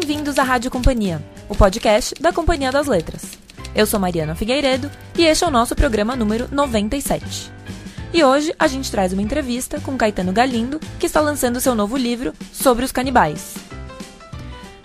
Bem-vindos 0.00 0.38
à 0.38 0.42
Rádio 0.42 0.70
Companhia, 0.70 1.22
o 1.46 1.54
podcast 1.54 2.14
da 2.18 2.32
Companhia 2.32 2.72
das 2.72 2.86
Letras. 2.86 3.38
Eu 3.74 3.84
sou 3.84 4.00
Mariana 4.00 4.34
Figueiredo 4.34 4.90
e 5.16 5.26
este 5.26 5.44
é 5.44 5.46
o 5.46 5.50
nosso 5.50 5.76
programa 5.76 6.16
número 6.16 6.48
97. 6.50 7.52
E 8.14 8.24
hoje 8.24 8.54
a 8.58 8.66
gente 8.66 8.90
traz 8.90 9.12
uma 9.12 9.20
entrevista 9.20 9.78
com 9.78 9.98
Caetano 9.98 10.32
Galindo, 10.32 10.80
que 10.98 11.04
está 11.04 11.20
lançando 11.20 11.60
seu 11.60 11.74
novo 11.74 11.98
livro 11.98 12.32
sobre 12.50 12.82
os 12.82 12.90
canibais. 12.90 13.56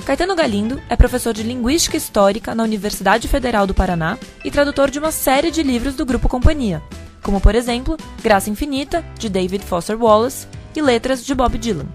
Caetano 0.06 0.36
Galindo 0.36 0.82
é 0.90 0.98
professor 0.98 1.34
de 1.34 1.44
Linguística 1.44 1.96
Histórica 1.96 2.54
na 2.54 2.64
Universidade 2.64 3.30
Federal 3.30 3.66
do 3.66 3.74
Paraná 3.74 4.18
e 4.44 4.52
tradutor 4.52 4.92
de 4.92 5.00
uma 5.00 5.14
série 5.14 5.50
de 5.50 5.64
livros 5.64 5.96
do 5.96 6.06
Grupo 6.06 6.28
Companhia, 6.28 6.84
como 7.24 7.40
por 7.40 7.56
exemplo 7.56 7.96
Graça 8.22 8.50
Infinita, 8.50 9.04
de 9.18 9.30
David 9.30 9.64
Foster 9.64 9.98
Wallace, 9.98 10.46
e 10.76 10.82
Letras, 10.82 11.26
de 11.26 11.34
Bob 11.34 11.58
Dylan. 11.58 11.88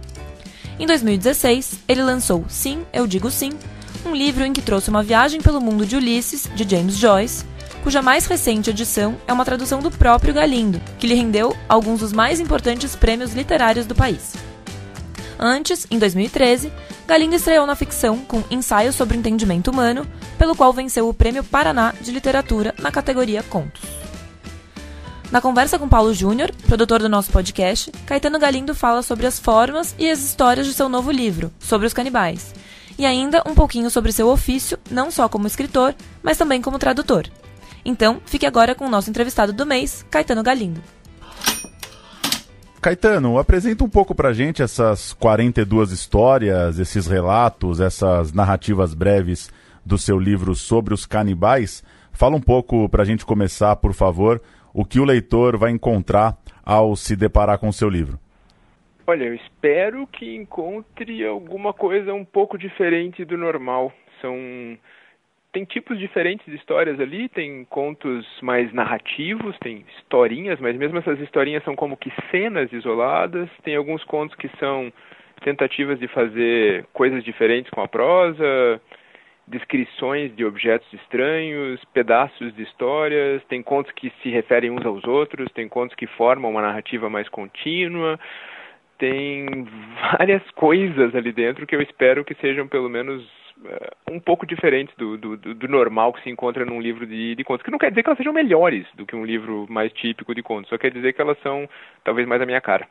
Em 0.81 0.87
2016, 0.87 1.81
ele 1.87 2.03
lançou 2.03 2.43
Sim, 2.49 2.87
Eu 2.91 3.07
Digo 3.07 3.31
Sim, 3.31 3.53
um 4.03 4.15
livro 4.15 4.43
em 4.47 4.53
que 4.55 4.63
trouxe 4.63 4.89
uma 4.89 5.03
viagem 5.03 5.39
pelo 5.39 5.61
mundo 5.61 5.85
de 5.85 5.95
Ulisses, 5.95 6.49
de 6.55 6.67
James 6.67 6.97
Joyce, 6.97 7.45
cuja 7.83 8.01
mais 8.01 8.25
recente 8.25 8.71
edição 8.71 9.15
é 9.29 9.33
uma 9.33 9.45
tradução 9.45 9.81
do 9.81 9.91
próprio 9.91 10.33
Galindo, 10.33 10.81
que 10.99 11.07
lhe 11.07 11.15
rendeu 11.15 11.55
alguns 11.69 12.01
dos 12.01 12.15
mais 12.15 12.41
importantes 12.41 12.97
prêmios 12.97 13.35
literários 13.35 13.85
do 13.85 13.95
país. 13.95 14.33
Antes, 15.39 15.87
em 15.91 15.99
2013, 15.99 16.73
Galindo 17.07 17.37
estreou 17.37 17.67
na 17.67 17.77
ficção 17.77 18.17
com 18.21 18.43
Ensaio 18.51 18.91
sobre 18.91 19.19
o 19.19 19.21
Entendimento 19.21 19.71
Humano, 19.71 20.07
pelo 20.39 20.57
qual 20.57 20.73
venceu 20.73 21.07
o 21.07 21.13
Prêmio 21.13 21.45
Paraná 21.45 21.93
de 22.01 22.11
Literatura 22.11 22.75
na 22.79 22.91
categoria 22.91 23.43
Contos. 23.43 23.83
Na 25.31 25.41
conversa 25.41 25.79
com 25.79 25.89
Paulo 25.89 26.13
Júnior, 26.13 26.51
produtor 26.67 26.99
do 26.99 27.09
nosso 27.09 27.31
podcast, 27.31 27.93
Caetano 28.05 28.37
Galindo 28.37 28.75
fala 28.75 29.01
sobre 29.01 29.27
as 29.27 29.39
formas 29.39 29.95
e 29.97 30.11
as 30.11 30.19
histórias 30.19 30.67
de 30.67 30.73
seu 30.75 30.89
novo 30.89 31.13
livro, 31.13 31.53
sobre 31.61 31.87
os 31.87 31.95
canibais, 31.95 32.53
e 32.99 33.07
ainda 33.07 33.41
um 33.47 33.55
pouquinho 33.55 33.89
sobre 33.91 34.11
seu 34.11 34.27
ofício, 34.27 34.77
não 34.91 35.09
só 35.09 35.29
como 35.29 35.47
escritor, 35.47 35.95
mas 36.21 36.37
também 36.37 36.61
como 36.61 36.81
tradutor. 36.81 37.29
Então, 37.85 38.21
fique 38.27 38.45
agora 38.45 38.75
com 38.75 38.87
o 38.87 38.91
nosso 38.91 39.09
entrevistado 39.09 39.53
do 39.53 39.65
mês, 39.65 40.05
Caetano 40.11 40.43
Galindo. 40.43 40.83
Caetano, 42.81 43.39
apresenta 43.39 43.85
um 43.85 43.89
pouco 43.89 44.17
pra 44.17 44.33
gente 44.33 44.63
essas 44.63 45.13
42 45.13 45.93
histórias, 45.93 46.81
esses 46.81 47.07
relatos, 47.07 47.79
essas 47.79 48.33
narrativas 48.33 48.95
breves 48.95 49.49
do 49.87 49.97
seu 49.97 50.19
livro 50.19 50.57
sobre 50.57 50.93
os 50.93 51.07
canibais. 51.07 51.85
Fala 52.13 52.37
um 52.37 52.41
pouco 52.41 52.89
pra 52.89 53.05
gente 53.05 53.25
começar, 53.25 53.77
por 53.77 53.93
favor, 53.93 54.43
o 54.73 54.85
que 54.85 55.01
o 55.01 55.05
leitor 55.05 55.57
vai 55.57 55.71
encontrar 55.71 56.37
ao 56.65 56.95
se 56.97 57.17
deparar 57.17 57.59
com 57.59 57.69
o 57.69 57.73
seu 57.73 57.89
livro. 57.89 58.19
Olha, 59.07 59.25
eu 59.25 59.35
espero 59.35 60.07
que 60.07 60.37
encontre 60.37 61.27
alguma 61.27 61.73
coisa 61.73 62.15
um 62.15 62.25
pouco 62.25 62.57
diferente 62.57 63.25
do 63.25 63.37
normal. 63.37 63.93
São 64.21 64.37
tem 65.53 65.65
tipos 65.65 65.99
diferentes 65.99 66.47
de 66.47 66.55
histórias 66.55 67.01
ali, 67.01 67.29
tem 67.29 67.65
contos 67.65 68.25
mais 68.41 68.73
narrativos, 68.73 69.59
tem 69.59 69.85
historinhas, 69.99 70.61
mas 70.61 70.77
mesmo 70.77 70.99
essas 70.99 71.19
historinhas 71.19 71.65
são 71.65 71.75
como 71.75 71.97
que 71.97 72.13
cenas 72.31 72.73
isoladas, 72.73 73.49
tem 73.65 73.75
alguns 73.75 74.05
contos 74.05 74.37
que 74.37 74.49
são 74.59 74.93
tentativas 75.43 75.99
de 75.99 76.07
fazer 76.07 76.87
coisas 76.93 77.25
diferentes 77.25 77.71
com 77.71 77.81
a 77.81 77.89
prosa, 77.89 78.81
descrições 79.51 80.35
de 80.35 80.45
objetos 80.45 80.91
estranhos, 80.93 81.85
pedaços 81.93 82.55
de 82.55 82.63
histórias, 82.63 83.43
tem 83.49 83.63
contos 83.63 83.93
que 83.93 84.13
se 84.23 84.31
referem 84.31 84.71
uns 84.71 84.87
aos 84.87 85.05
outros, 85.05 85.51
tem 85.53 85.69
contos 85.69 85.95
que 85.97 86.07
formam 86.07 86.53
uma 86.53 86.63
narrativa 86.63 87.11
mais 87.11 87.29
contínua, 87.29 88.19
tem 88.99 89.67
várias 90.17 90.49
coisas 90.53 91.15
ali 91.15 91.33
dentro 91.33 91.67
que 91.67 91.75
eu 91.75 91.83
espero 91.83 92.25
que 92.25 92.35
sejam 92.37 92.69
pelo 92.69 92.89
menos 92.89 93.25
uh, 93.59 94.13
um 94.13 94.21
pouco 94.21 94.47
diferentes 94.47 94.95
do, 94.97 95.19
do, 95.19 95.37
do, 95.37 95.69
normal 95.69 96.13
que 96.13 96.23
se 96.23 96.31
encontra 96.31 96.65
num 96.65 96.81
livro 96.81 97.05
de, 97.05 97.35
de 97.35 97.45
contos. 97.45 97.65
Que 97.65 97.73
não 97.73 97.79
quer 97.79 97.91
dizer 97.91 98.05
que 98.05 98.09
elas 98.09 98.19
sejam 98.19 98.33
melhores 98.33 98.87
do 98.95 99.05
que 99.05 99.17
um 99.17 99.25
livro 99.25 99.67
mais 99.69 99.93
típico 99.93 100.33
de 100.33 100.43
contos, 100.43 100.71
só 100.71 100.79
quer 100.79 100.93
dizer 100.93 101.13
que 101.13 101.21
elas 101.21 101.39
são 101.43 101.69
talvez 102.05 102.27
mais 102.29 102.41
a 102.41 102.47
minha 102.47 102.61
cara. 102.61 102.87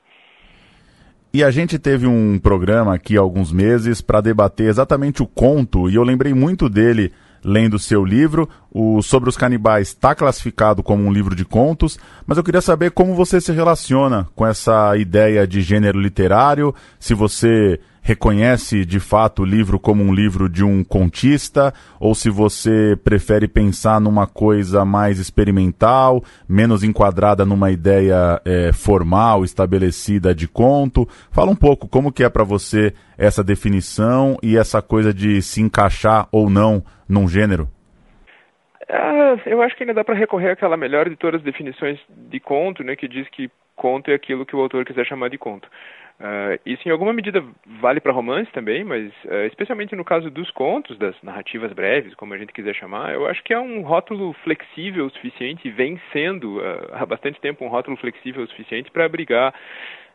E 1.31 1.43
a 1.43 1.51
gente 1.51 1.77
teve 1.77 2.07
um 2.07 2.39
programa 2.39 2.95
aqui 2.95 3.15
há 3.15 3.21
alguns 3.21 3.51
meses 3.51 4.01
para 4.01 4.19
debater 4.19 4.67
exatamente 4.67 5.21
o 5.21 5.27
conto, 5.27 5.87
e 5.87 5.93
eu 5.93 6.01
lembrei 6.01 6.33
muito 6.33 6.67
dele 6.67 7.11
lendo 7.43 7.77
seu 7.77 8.03
livro. 8.03 8.49
O 8.71 9.01
Sobre 9.03 9.29
os 9.29 9.37
Canibais 9.37 9.89
está 9.89 10.15
classificado 10.15 10.81
como 10.81 11.03
um 11.03 11.13
livro 11.13 11.35
de 11.35 11.45
contos, 11.45 11.99
mas 12.25 12.37
eu 12.37 12.43
queria 12.43 12.61
saber 12.61 12.89
como 12.91 13.13
você 13.13 13.39
se 13.39 13.51
relaciona 13.51 14.27
com 14.35 14.45
essa 14.45 14.97
ideia 14.97 15.45
de 15.45 15.61
gênero 15.61 15.99
literário, 16.01 16.73
se 16.99 17.13
você 17.13 17.79
reconhece 18.09 18.85
de 18.85 18.99
fato 18.99 19.43
o 19.43 19.45
livro 19.45 19.79
como 19.79 20.03
um 20.03 20.11
livro 20.11 20.49
de 20.49 20.63
um 20.63 20.83
contista, 20.83 21.71
ou 21.99 22.15
se 22.15 22.27
você 22.27 22.97
prefere 23.03 23.47
pensar 23.47 24.01
numa 24.01 24.25
coisa 24.25 24.83
mais 24.83 25.19
experimental, 25.19 26.23
menos 26.47 26.83
enquadrada 26.83 27.45
numa 27.45 27.69
ideia 27.69 28.41
é, 28.43 28.73
formal, 28.73 29.43
estabelecida 29.43 30.33
de 30.33 30.47
conto. 30.47 31.07
Fala 31.31 31.51
um 31.51 31.55
pouco 31.55 31.87
como 31.87 32.11
que 32.11 32.23
é 32.23 32.29
para 32.29 32.43
você 32.43 32.93
essa 33.15 33.43
definição 33.43 34.37
e 34.41 34.57
essa 34.57 34.81
coisa 34.81 35.13
de 35.13 35.39
se 35.43 35.61
encaixar 35.61 36.27
ou 36.31 36.49
não 36.49 36.83
num 37.07 37.27
gênero. 37.27 37.67
Ah, 38.89 39.35
eu 39.45 39.61
acho 39.61 39.75
que 39.75 39.83
ainda 39.83 39.93
dá 39.93 40.03
para 40.03 40.15
recorrer 40.15 40.49
àquela 40.49 40.75
melhor 40.75 41.07
de 41.07 41.15
todas 41.15 41.41
as 41.41 41.45
definições 41.45 41.99
de 42.09 42.39
conto, 42.39 42.83
né, 42.83 42.95
que 42.95 43.07
diz 43.07 43.29
que 43.29 43.51
conto 43.75 44.09
é 44.09 44.15
aquilo 44.15 44.47
que 44.47 44.55
o 44.55 44.61
autor 44.61 44.83
quiser 44.83 45.05
chamar 45.05 45.29
de 45.29 45.37
conto. 45.37 45.67
Uh, 46.19 46.59
isso 46.65 46.85
em 46.85 46.91
alguma 46.91 47.13
medida 47.13 47.41
vale 47.79 48.01
para 48.01 48.11
romance 48.11 48.51
também, 48.51 48.83
mas 48.83 49.09
uh, 49.23 49.45
especialmente 49.47 49.95
no 49.95 50.03
caso 50.03 50.29
dos 50.29 50.51
contos, 50.51 50.97
das 50.97 51.15
narrativas 51.23 51.71
breves, 51.71 52.13
como 52.15 52.33
a 52.33 52.37
gente 52.37 52.51
quiser 52.51 52.75
chamar, 52.75 53.13
eu 53.13 53.25
acho 53.25 53.41
que 53.41 53.53
é 53.53 53.59
um 53.59 53.81
rótulo 53.81 54.33
flexível 54.43 55.05
o 55.05 55.09
suficiente, 55.09 55.69
vem 55.69 55.99
sendo 56.11 56.57
uh, 56.57 56.89
há 56.91 57.05
bastante 57.05 57.39
tempo 57.39 57.63
um 57.63 57.69
rótulo 57.69 57.95
flexível 57.95 58.43
o 58.43 58.47
suficiente 58.49 58.91
para 58.91 59.05
abrigar 59.05 59.53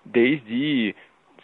desde, 0.05 0.95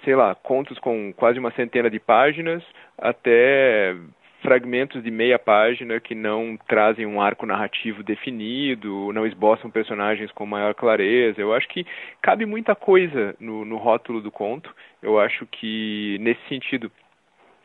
sei 0.05 0.15
lá, 0.15 0.35
contos 0.35 0.79
com 0.79 1.11
quase 1.15 1.39
uma 1.39 1.53
centena 1.53 1.89
de 1.89 1.99
páginas 1.99 2.63
até 2.99 3.97
fragmentos 4.43 5.03
de 5.03 5.11
meia 5.11 5.39
página 5.39 6.01
que 6.01 6.15
não 6.15 6.59
trazem 6.69 7.07
um 7.07 7.21
arco 7.21 7.47
narrativo 7.47 8.03
definido, 8.03 9.13
não 9.13 9.27
esboçam 9.27 9.71
personagens 9.71 10.31
com 10.33 10.47
maior 10.47 10.75
clareza. 10.75 11.41
Eu 11.41 11.55
acho 11.55 11.69
que 11.69 11.87
cabe 12.21 12.47
muita 12.47 12.75
coisa 12.75 13.35
no, 13.39 13.65
no 13.65 13.77
rótulo 13.77 14.21
do 14.21 14.31
conto. 14.31 14.75
Eu 15.03 15.19
acho 15.19 15.47
que, 15.47 16.17
nesse 16.21 16.41
sentido, 16.49 16.91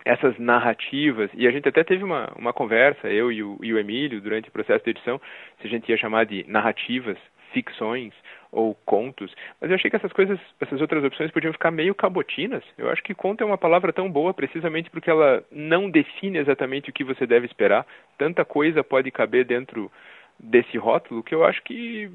essas 0.06 0.38
narrativas, 0.38 1.32
e 1.34 1.48
a 1.48 1.52
gente 1.52 1.68
até 1.68 1.84
teve 1.84 2.04
uma, 2.04 2.32
uma 2.38 2.54
conversa, 2.54 3.10
eu 3.10 3.32
e 3.32 3.42
o, 3.42 3.58
e 3.64 3.74
o 3.74 3.80
Emílio, 3.80 4.22
durante 4.22 4.50
o 4.50 4.52
processo 4.52 4.84
de 4.84 4.92
edição, 4.92 5.20
se 5.60 5.68
a 5.68 5.70
gente 5.70 5.90
ia 5.90 5.98
chamar 5.98 6.26
de 6.26 6.46
narrativas, 6.48 7.18
ficções, 7.56 8.14
ou 8.52 8.76
contos, 8.86 9.34
mas 9.60 9.70
eu 9.70 9.76
achei 9.76 9.90
que 9.90 9.96
essas 9.96 10.14
coisas, 10.14 10.40
essas 10.62 10.80
outras 10.80 11.04
opções 11.04 11.32
podiam 11.32 11.54
ficar 11.54 11.72
meio 11.72 11.96
cabotinas. 11.96 12.64
Eu 12.78 12.90
acho 12.90 13.02
que 13.04 13.14
conto 13.14 13.44
é 13.44 13.46
uma 13.46 13.58
palavra 13.58 13.92
tão 13.92 14.10
boa 14.10 14.34
precisamente 14.34 14.90
porque 14.90 15.10
ela 15.10 15.44
não 15.52 15.90
define 15.90 16.38
exatamente 16.38 16.90
o 16.90 16.94
que 16.94 17.04
você 17.04 17.26
deve 17.26 17.46
esperar. 17.46 17.86
Tanta 18.18 18.46
coisa 18.46 18.84
pode 18.84 19.10
caber 19.12 19.46
dentro 19.46 19.92
desse 20.40 20.78
rótulo 20.78 21.24
que 21.24 21.34
eu 21.34 21.46
acho 21.46 21.62
que 21.64 22.10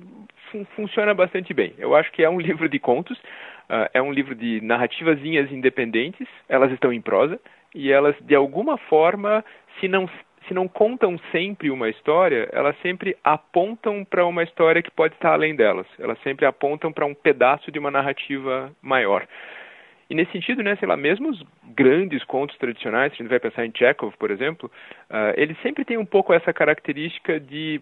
fun 0.51 0.65
funciona 0.77 1.15
bastante 1.15 1.53
bem. 1.55 1.75
Eu 1.79 1.95
acho 1.95 2.13
que 2.13 2.23
é 2.23 2.31
um 2.31 2.41
livro 2.41 2.69
de 2.69 2.79
contos, 2.79 3.19
uh, 3.19 3.89
é 3.93 4.01
um 4.01 4.13
livro 4.13 4.35
de 4.35 4.61
narrativazinhas 4.63 5.51
independentes, 5.51 6.29
elas 6.49 6.71
estão 6.73 6.93
em 6.93 7.01
prosa 7.01 7.39
e 7.75 7.91
elas 7.91 8.15
de 8.21 8.35
alguma 8.35 8.77
forma, 8.77 9.45
se 9.79 9.89
não 9.89 10.09
se 10.47 10.55
não 10.55 10.67
contam 10.67 11.19
sempre 11.31 11.71
uma 11.71 11.89
história, 11.89 12.49
elas 12.53 12.77
sempre 12.81 13.17
apontam 13.23 14.05
para 14.05 14.25
uma 14.27 14.43
história 14.43 14.83
que 14.83 14.91
pode 14.91 15.15
estar 15.15 15.33
além 15.33 15.55
delas. 15.55 15.87
Elas 15.99 16.19
sempre 16.23 16.47
apontam 16.47 16.93
para 16.93 17.07
um 17.07 17.15
pedaço 17.15 17.71
de 17.71 17.79
uma 17.79 17.91
narrativa 17.91 18.73
maior. 18.83 19.27
E 20.09 20.15
nesse 20.15 20.33
sentido, 20.33 20.63
né, 20.63 20.75
sei 20.77 20.89
lá, 20.89 20.97
mesmo 20.97 21.29
os 21.29 21.41
grandes 21.77 22.25
contos 22.25 22.59
tradicionais, 22.59 23.13
se 23.13 23.17
a 23.17 23.23
gente 23.23 23.31
vai 23.31 23.39
pensar 23.39 23.65
em 23.65 23.73
Chekhov, 23.73 24.13
por 24.19 24.31
exemplo, 24.33 24.71
uh, 25.09 25.33
eles 25.37 25.57
sempre 25.63 25.85
têm 25.85 25.99
um 25.99 26.05
pouco 26.05 26.33
essa 26.33 26.53
característica 26.53 27.39
de 27.39 27.81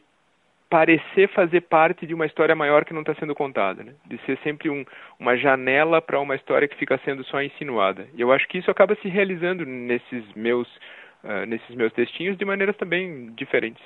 parecer 0.68 1.28
fazer 1.28 1.62
parte 1.62 2.06
de 2.06 2.12
uma 2.12 2.26
história 2.26 2.54
maior 2.54 2.84
que 2.84 2.92
não 2.92 3.00
está 3.00 3.14
sendo 3.14 3.34
contada, 3.34 3.82
né? 3.82 3.94
de 4.04 4.18
ser 4.26 4.38
sempre 4.44 4.68
um, 4.68 4.84
uma 5.18 5.34
janela 5.36 6.02
para 6.02 6.20
uma 6.20 6.34
história 6.34 6.68
que 6.68 6.76
fica 6.76 7.00
sendo 7.04 7.24
só 7.24 7.42
insinuada. 7.42 8.06
E 8.14 8.20
eu 8.20 8.30
acho 8.30 8.46
que 8.46 8.58
isso 8.58 8.70
acaba 8.70 8.94
se 8.96 9.08
realizando 9.08 9.64
nesses 9.64 10.22
meus 10.34 10.68
uh, 11.24 11.46
nesses 11.46 11.74
meus 11.76 11.92
textinhos 11.92 12.36
de 12.38 12.44
maneiras 12.44 12.76
também 12.76 13.32
diferentes. 13.36 13.82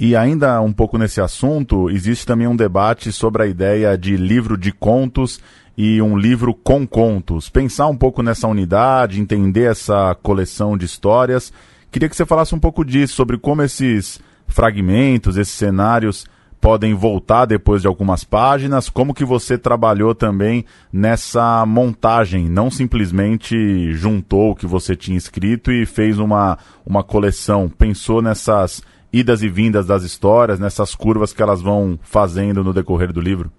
E 0.00 0.14
ainda 0.14 0.60
um 0.60 0.72
pouco 0.72 0.96
nesse 0.96 1.20
assunto, 1.20 1.90
existe 1.90 2.24
também 2.24 2.46
um 2.46 2.54
debate 2.54 3.10
sobre 3.10 3.42
a 3.42 3.46
ideia 3.46 3.98
de 3.98 4.16
livro 4.16 4.56
de 4.56 4.70
contos 4.70 5.40
e 5.76 6.00
um 6.00 6.16
livro 6.16 6.54
com 6.54 6.86
contos. 6.86 7.48
Pensar 7.48 7.88
um 7.88 7.96
pouco 7.96 8.22
nessa 8.22 8.46
unidade, 8.46 9.20
entender 9.20 9.70
essa 9.70 10.14
coleção 10.22 10.78
de 10.78 10.84
histórias. 10.84 11.52
Queria 11.90 12.08
que 12.08 12.14
você 12.14 12.24
falasse 12.24 12.54
um 12.54 12.60
pouco 12.60 12.84
disso, 12.84 13.14
sobre 13.14 13.38
como 13.38 13.62
esses 13.62 14.20
fragmentos, 14.46 15.36
esses 15.36 15.54
cenários 15.54 16.26
podem 16.60 16.94
voltar 16.94 17.46
depois 17.46 17.82
de 17.82 17.88
algumas 17.88 18.24
páginas. 18.24 18.88
Como 18.88 19.14
que 19.14 19.24
você 19.24 19.58
trabalhou 19.58 20.14
também 20.14 20.64
nessa 20.92 21.64
montagem? 21.66 22.48
Não 22.48 22.70
simplesmente 22.70 23.92
juntou 23.92 24.50
o 24.50 24.54
que 24.54 24.66
você 24.66 24.94
tinha 24.94 25.16
escrito 25.16 25.72
e 25.72 25.86
fez 25.86 26.18
uma, 26.18 26.58
uma 26.86 27.02
coleção. 27.02 27.68
Pensou 27.68 28.20
nessas 28.22 28.82
idas 29.12 29.42
e 29.42 29.48
vindas 29.48 29.86
das 29.86 30.02
histórias, 30.02 30.60
nessas 30.60 30.94
curvas 30.94 31.32
que 31.32 31.42
elas 31.42 31.62
vão 31.62 31.98
fazendo 32.02 32.62
no 32.62 32.72
decorrer 32.72 33.12
do 33.12 33.20
livro? 33.20 33.50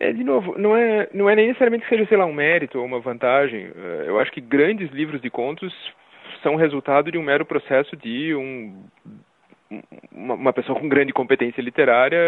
É, 0.00 0.12
de 0.12 0.24
novo, 0.24 0.58
não 0.58 0.76
é, 0.76 1.08
não 1.14 1.30
é 1.30 1.36
necessariamente 1.36 1.84
que 1.84 1.90
seja, 1.90 2.08
sei 2.08 2.16
lá, 2.16 2.26
um 2.26 2.34
mérito 2.34 2.78
ou 2.78 2.84
uma 2.84 2.98
vantagem. 2.98 3.70
É, 3.74 4.04
eu 4.08 4.18
acho 4.18 4.32
que 4.32 4.40
grandes 4.40 4.90
livros 4.90 5.20
de 5.20 5.30
contos 5.30 5.72
são 6.42 6.56
resultado 6.56 7.12
de 7.12 7.18
um 7.18 7.22
mero 7.22 7.46
processo 7.46 7.96
de 7.96 8.34
um, 8.34 8.82
uma 10.12 10.52
pessoa 10.52 10.78
com 10.78 10.88
grande 10.88 11.12
competência 11.12 11.60
literária 11.60 12.18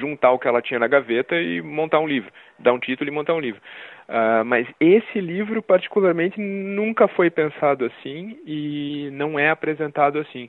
juntar 0.00 0.32
o 0.32 0.38
que 0.38 0.48
ela 0.48 0.62
tinha 0.62 0.78
na 0.78 0.86
gaveta 0.86 1.34
e 1.40 1.60
montar 1.60 2.00
um 2.00 2.06
livro, 2.06 2.30
dar 2.58 2.72
um 2.72 2.78
título 2.78 3.08
e 3.08 3.12
montar 3.12 3.34
um 3.34 3.40
livro. 3.40 3.60
Uh, 4.08 4.44
mas 4.44 4.66
esse 4.78 5.20
livro, 5.20 5.62
particularmente, 5.62 6.40
nunca 6.40 7.08
foi 7.08 7.30
pensado 7.30 7.84
assim 7.84 8.38
e 8.46 9.08
não 9.12 9.38
é 9.38 9.50
apresentado 9.50 10.18
assim. 10.18 10.48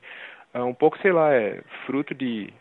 Uh, 0.54 0.66
um 0.66 0.74
pouco, 0.74 0.98
sei 1.00 1.12
lá, 1.12 1.34
é 1.34 1.62
fruto 1.86 2.14
de 2.14 2.54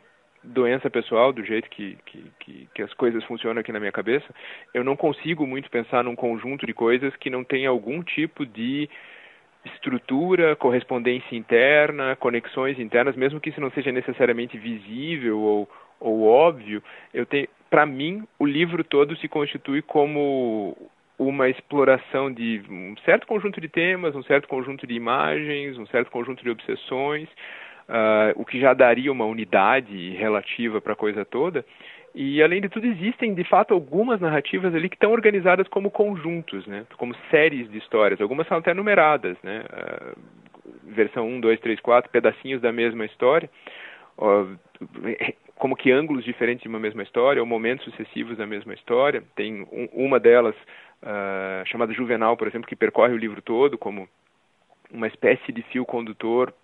doença 0.45 0.91
pessoal, 0.91 1.33
do 1.33 1.45
jeito 1.45 1.69
que, 1.71 1.97
que, 2.05 2.25
que, 2.39 2.69
que, 2.75 2.83
as 2.83 2.93
coisas 2.95 3.25
funcionam 3.25 3.61
aqui 3.61 3.73
na 3.73 3.81
minha 3.81 3.93
cabeça, 3.93 4.27
eu 4.75 4.85
não 4.85 4.95
consigo 4.95 5.47
muito 5.47 5.71
pensar 5.71 6.05
num 6.05 6.15
conjunto 6.15 6.67
de 6.67 6.75
coisas 6.75 7.17
que 7.17 7.31
não 7.31 7.43
tem 7.43 7.67
algum 7.67 8.03
tipo 8.03 8.45
de 8.45 8.89
estrutura, 9.65 10.57
correspondência 10.57 11.37
interna, 11.37 12.17
conexões 12.17 12.79
internas, 12.79 13.17
mesmo 13.17 13.41
que 13.41 13.51
isso 13.51 13.61
não 13.61 13.71
seja 13.71 13.91
necessariamente 13.91 14.59
visível 14.59 15.39
ou, 15.41 15.69
ou 16.01 16.27
óbvio, 16.27 16.83
eu 17.13 17.25
tenho, 17.25 17.49
para 17.71 17.87
mim, 17.87 18.27
o 18.39 18.47
livro 18.47 18.85
todo 18.85 19.17
se 19.17 19.27
constitui 19.27 19.83
como 19.83 20.77
uma 21.19 21.49
exploração 21.49 22.33
de 22.33 22.63
um 22.69 22.95
certo 23.05 23.27
conjunto 23.27 23.61
de 23.61 23.69
temas, 23.69 24.15
um 24.15 24.23
certo 24.23 24.49
conjunto 24.49 24.87
de 24.87 24.95
imagens, 24.95 25.79
um 25.79 25.87
certo 25.87 26.11
conjunto 26.11 26.43
de 26.43 26.51
obsessões, 26.51 27.29
uh, 27.89 28.33
o 28.37 28.45
que 28.45 28.61
já 28.61 28.75
daria 28.75 29.13
uma 29.13 29.25
unidade 29.25 30.11
relativa 30.11 30.81
para 30.81 30.93
a 30.93 30.97
coisa 30.97 31.25
toda. 31.25 31.65
E 32.15 32.41
além 32.41 32.61
de 32.61 32.69
tudo, 32.69 32.87
existem 32.87 33.35
de 33.35 33.43
fato 33.43 33.75
algumas 33.75 34.21
narrativas 34.21 34.73
ali 34.73 34.89
que 34.89 34.95
estão 34.95 35.11
organizadas 35.11 35.67
como 35.67 35.91
conjuntos, 35.91 36.65
né? 36.67 36.87
como 36.97 37.15
séries 37.29 37.69
de 37.69 37.79
histórias. 37.79 38.21
Algumas 38.21 38.47
são 38.47 38.59
até 38.59 38.73
numeradas, 38.73 39.37
né? 39.43 39.65
Uh, 39.65 40.19
versão 40.85 41.27
1, 41.27 41.41
2, 41.41 41.61
3, 41.61 41.81
4, 41.81 42.11
pedacinhos 42.11 42.63
da 42.63 42.71
mesma 42.71 43.05
história, 43.05 43.51
uh, 44.17 44.57
como 45.57 45.75
que 45.75 45.91
ângulos 45.91 46.25
diferentes 46.25 46.63
de 46.63 46.69
uma 46.69 46.79
mesma 46.79 47.03
história, 47.03 47.43
ou 47.43 47.47
momentos 47.47 47.85
sucessivos 47.87 48.37
da 48.37 48.47
mesma 48.47 48.75
história. 48.75 49.25
Tem 49.35 49.63
um, 49.73 49.89
uma 49.93 50.21
delas, 50.21 50.55
uh, 51.03 51.67
chamada 51.67 51.93
Juvenal, 51.93 52.37
por 52.37 52.47
exemplo, 52.47 52.69
que 52.69 52.77
percorre 52.77 53.13
o 53.13 53.19
livro 53.19 53.43
todo 53.43 53.77
como 53.77 54.09
uma 54.93 55.09
espécie 55.09 55.51
de 55.51 55.63
fio 55.63 55.85
condutor 55.85 56.55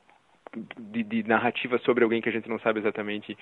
de, 0.78 1.02
de 1.02 1.22
narrativa 1.24 1.78
sobre 1.78 2.04
alguém 2.04 2.20
que 2.20 2.28
a 2.28 2.32
gente 2.32 2.48
não 2.48 2.60
sabe 2.60 2.78
exatamente 2.78 3.36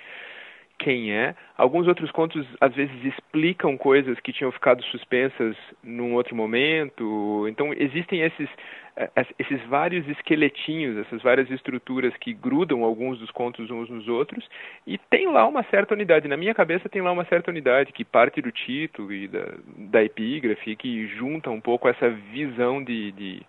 quem 0.78 1.12
é. 1.12 1.34
Alguns 1.56 1.88
outros 1.88 2.10
contos 2.10 2.46
às 2.60 2.74
vezes 2.74 3.04
explicam 3.04 3.76
coisas 3.76 4.18
que 4.20 4.32
tinham 4.32 4.52
ficado 4.52 4.82
suspensas 4.84 5.56
num 5.82 6.14
outro 6.14 6.36
momento. 6.36 7.46
Então 7.48 7.72
existem 7.72 8.22
esses 8.22 8.48
eh, 8.96 9.10
esses 9.38 9.60
vários 9.66 10.08
esqueletinhos, 10.08 10.96
essas 10.98 11.20
várias 11.22 11.50
estruturas 11.50 12.16
que 12.16 12.32
grudam 12.32 12.84
alguns 12.84 13.18
dos 13.18 13.30
contos 13.30 13.70
uns 13.70 13.90
nos 13.90 14.08
outros 14.08 14.48
e 14.86 14.96
tem 14.96 15.26
lá 15.26 15.46
uma 15.46 15.64
certa 15.64 15.94
unidade. 15.94 16.28
Na 16.28 16.36
minha 16.36 16.54
cabeça 16.54 16.88
tem 16.88 17.02
lá 17.02 17.10
uma 17.10 17.24
certa 17.24 17.50
unidade 17.50 17.92
que 17.92 18.04
parte 18.04 18.40
do 18.40 18.52
título 18.52 19.12
e 19.12 19.26
da, 19.26 19.54
da 19.90 20.04
epígrafe 20.04 20.76
que 20.76 21.08
junta 21.08 21.50
um 21.50 21.60
pouco 21.60 21.88
essa 21.88 22.08
visão 22.08 22.82
de, 22.82 23.12
de 23.12 23.42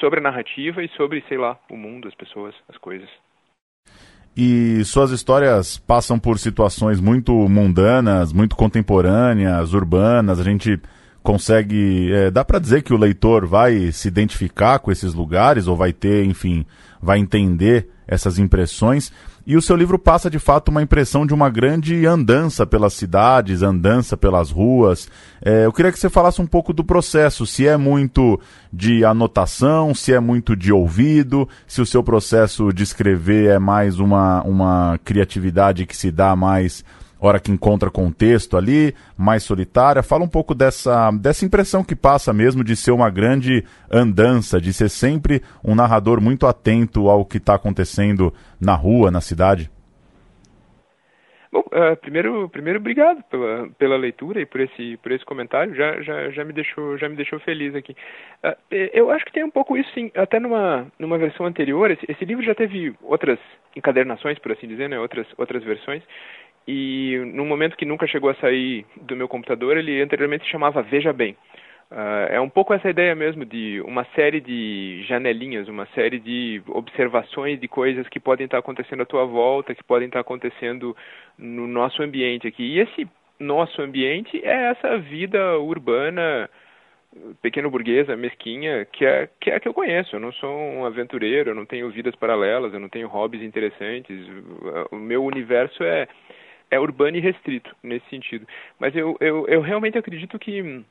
sobre 0.00 0.20
a 0.20 0.22
narrativa 0.22 0.82
e 0.82 0.88
sobre, 0.90 1.22
sei 1.28 1.38
lá, 1.38 1.58
o 1.70 1.76
mundo, 1.76 2.08
as 2.08 2.14
pessoas, 2.14 2.54
as 2.68 2.76
coisas. 2.76 3.08
E 4.40 4.84
suas 4.84 5.10
histórias 5.10 5.78
passam 5.78 6.16
por 6.16 6.38
situações 6.38 7.00
muito 7.00 7.32
mundanas, 7.48 8.32
muito 8.32 8.54
contemporâneas, 8.54 9.72
urbanas. 9.72 10.38
A 10.38 10.44
gente 10.44 10.80
consegue. 11.24 12.12
É, 12.12 12.30
dá 12.30 12.44
para 12.44 12.60
dizer 12.60 12.84
que 12.84 12.94
o 12.94 12.96
leitor 12.96 13.48
vai 13.48 13.90
se 13.90 14.06
identificar 14.06 14.78
com 14.78 14.92
esses 14.92 15.12
lugares, 15.12 15.66
ou 15.66 15.74
vai 15.74 15.92
ter, 15.92 16.24
enfim, 16.24 16.64
vai 17.02 17.18
entender 17.18 17.88
essas 18.06 18.38
impressões. 18.38 19.10
E 19.48 19.56
o 19.56 19.62
seu 19.62 19.74
livro 19.74 19.98
passa 19.98 20.28
de 20.28 20.38
fato 20.38 20.68
uma 20.68 20.82
impressão 20.82 21.24
de 21.24 21.32
uma 21.32 21.48
grande 21.48 22.04
andança 22.04 22.66
pelas 22.66 22.92
cidades, 22.92 23.62
andança 23.62 24.14
pelas 24.14 24.50
ruas. 24.50 25.08
É, 25.40 25.64
eu 25.64 25.72
queria 25.72 25.90
que 25.90 25.98
você 25.98 26.10
falasse 26.10 26.42
um 26.42 26.46
pouco 26.46 26.70
do 26.70 26.84
processo, 26.84 27.46
se 27.46 27.66
é 27.66 27.74
muito 27.74 28.38
de 28.70 29.06
anotação, 29.06 29.94
se 29.94 30.12
é 30.12 30.20
muito 30.20 30.54
de 30.54 30.70
ouvido, 30.70 31.48
se 31.66 31.80
o 31.80 31.86
seu 31.86 32.02
processo 32.02 32.74
de 32.74 32.82
escrever 32.82 33.48
é 33.48 33.58
mais 33.58 33.98
uma, 33.98 34.42
uma 34.42 35.00
criatividade 35.02 35.86
que 35.86 35.96
se 35.96 36.10
dá 36.10 36.36
mais 36.36 36.84
hora 37.20 37.40
que 37.40 37.50
encontra 37.50 37.90
contexto 37.90 38.56
ali, 38.56 38.94
mais 39.16 39.42
solitária. 39.42 40.02
Fala 40.02 40.24
um 40.24 40.28
pouco 40.28 40.54
dessa, 40.54 41.10
dessa 41.12 41.44
impressão 41.44 41.82
que 41.82 41.96
passa 41.96 42.32
mesmo 42.32 42.62
de 42.62 42.76
ser 42.76 42.92
uma 42.92 43.10
grande 43.10 43.64
andança, 43.90 44.60
de 44.60 44.72
ser 44.72 44.88
sempre 44.88 45.42
um 45.64 45.74
narrador 45.74 46.20
muito 46.20 46.46
atento 46.46 47.08
ao 47.08 47.24
que 47.24 47.38
está 47.38 47.54
acontecendo 47.54 48.32
na 48.60 48.74
rua, 48.74 49.10
na 49.10 49.20
cidade. 49.20 49.70
Bom, 51.50 51.60
uh, 51.60 51.96
primeiro, 51.96 52.48
primeiro 52.50 52.78
obrigado 52.78 53.22
pela, 53.24 53.68
pela 53.78 53.96
leitura 53.96 54.40
e 54.40 54.46
por 54.46 54.60
esse, 54.60 54.98
por 54.98 55.12
esse 55.12 55.24
comentário, 55.24 55.74
já, 55.74 56.00
já, 56.02 56.30
já, 56.30 56.44
me 56.44 56.52
deixou, 56.52 56.98
já 56.98 57.08
me 57.08 57.16
deixou 57.16 57.40
feliz 57.40 57.74
aqui. 57.74 57.96
Uh, 58.44 58.56
eu 58.70 59.10
acho 59.10 59.24
que 59.24 59.32
tem 59.32 59.44
um 59.44 59.50
pouco 59.50 59.76
isso, 59.76 59.90
sim, 59.94 60.10
até 60.14 60.38
numa, 60.38 60.86
numa 60.98 61.16
versão 61.16 61.46
anterior, 61.46 61.90
esse, 61.90 62.04
esse 62.06 62.24
livro 62.24 62.44
já 62.44 62.54
teve 62.54 62.94
outras 63.02 63.38
encadernações, 63.74 64.38
por 64.38 64.52
assim 64.52 64.68
dizer, 64.68 64.90
né, 64.90 64.98
outras, 65.00 65.26
outras 65.38 65.64
versões, 65.64 66.02
e 66.70 67.16
num 67.32 67.46
momento 67.46 67.78
que 67.78 67.86
nunca 67.86 68.06
chegou 68.06 68.28
a 68.28 68.34
sair 68.34 68.84
do 69.00 69.16
meu 69.16 69.26
computador, 69.26 69.78
ele 69.78 70.02
anteriormente 70.02 70.44
se 70.44 70.50
chamava 70.50 70.82
Veja 70.82 71.14
Bem. 71.14 71.34
Uh, 71.90 72.28
é 72.28 72.38
um 72.38 72.50
pouco 72.50 72.74
essa 72.74 72.90
ideia 72.90 73.14
mesmo 73.14 73.46
de 73.46 73.80
uma 73.86 74.04
série 74.14 74.38
de 74.38 75.02
janelinhas, 75.08 75.66
uma 75.66 75.86
série 75.94 76.20
de 76.20 76.60
observações 76.68 77.58
de 77.58 77.66
coisas 77.66 78.06
que 78.10 78.20
podem 78.20 78.44
estar 78.44 78.58
acontecendo 78.58 79.02
à 79.02 79.06
tua 79.06 79.24
volta, 79.24 79.74
que 79.74 79.82
podem 79.82 80.08
estar 80.08 80.20
acontecendo 80.20 80.94
no 81.38 81.66
nosso 81.66 82.02
ambiente 82.02 82.46
aqui. 82.46 82.62
E 82.62 82.80
esse 82.80 83.08
nosso 83.40 83.80
ambiente 83.80 84.38
é 84.44 84.66
essa 84.70 84.98
vida 84.98 85.58
urbana, 85.58 86.50
pequeno 87.40 87.70
burguesa, 87.70 88.14
mesquinha, 88.14 88.84
que 88.92 89.06
é, 89.06 89.26
que 89.40 89.50
é 89.50 89.54
a 89.54 89.60
que 89.60 89.68
eu 89.68 89.72
conheço. 89.72 90.16
Eu 90.16 90.20
não 90.20 90.32
sou 90.32 90.54
um 90.54 90.84
aventureiro, 90.84 91.48
eu 91.48 91.54
não 91.54 91.64
tenho 91.64 91.88
vidas 91.88 92.14
paralelas, 92.14 92.74
eu 92.74 92.80
não 92.80 92.90
tenho 92.90 93.08
hobbies 93.08 93.42
interessantes. 93.42 94.18
O 94.90 94.96
meu 94.96 95.24
universo 95.24 95.82
é 95.82 96.06
é 96.70 96.78
urbano 96.78 97.16
e 97.16 97.20
restrito 97.20 97.74
nesse 97.82 98.08
sentido. 98.08 98.46
Mas 98.78 98.94
eu, 98.94 99.16
eu, 99.20 99.46
eu 99.48 99.60
realmente 99.60 99.98
acredito 99.98 100.38
que, 100.38 100.84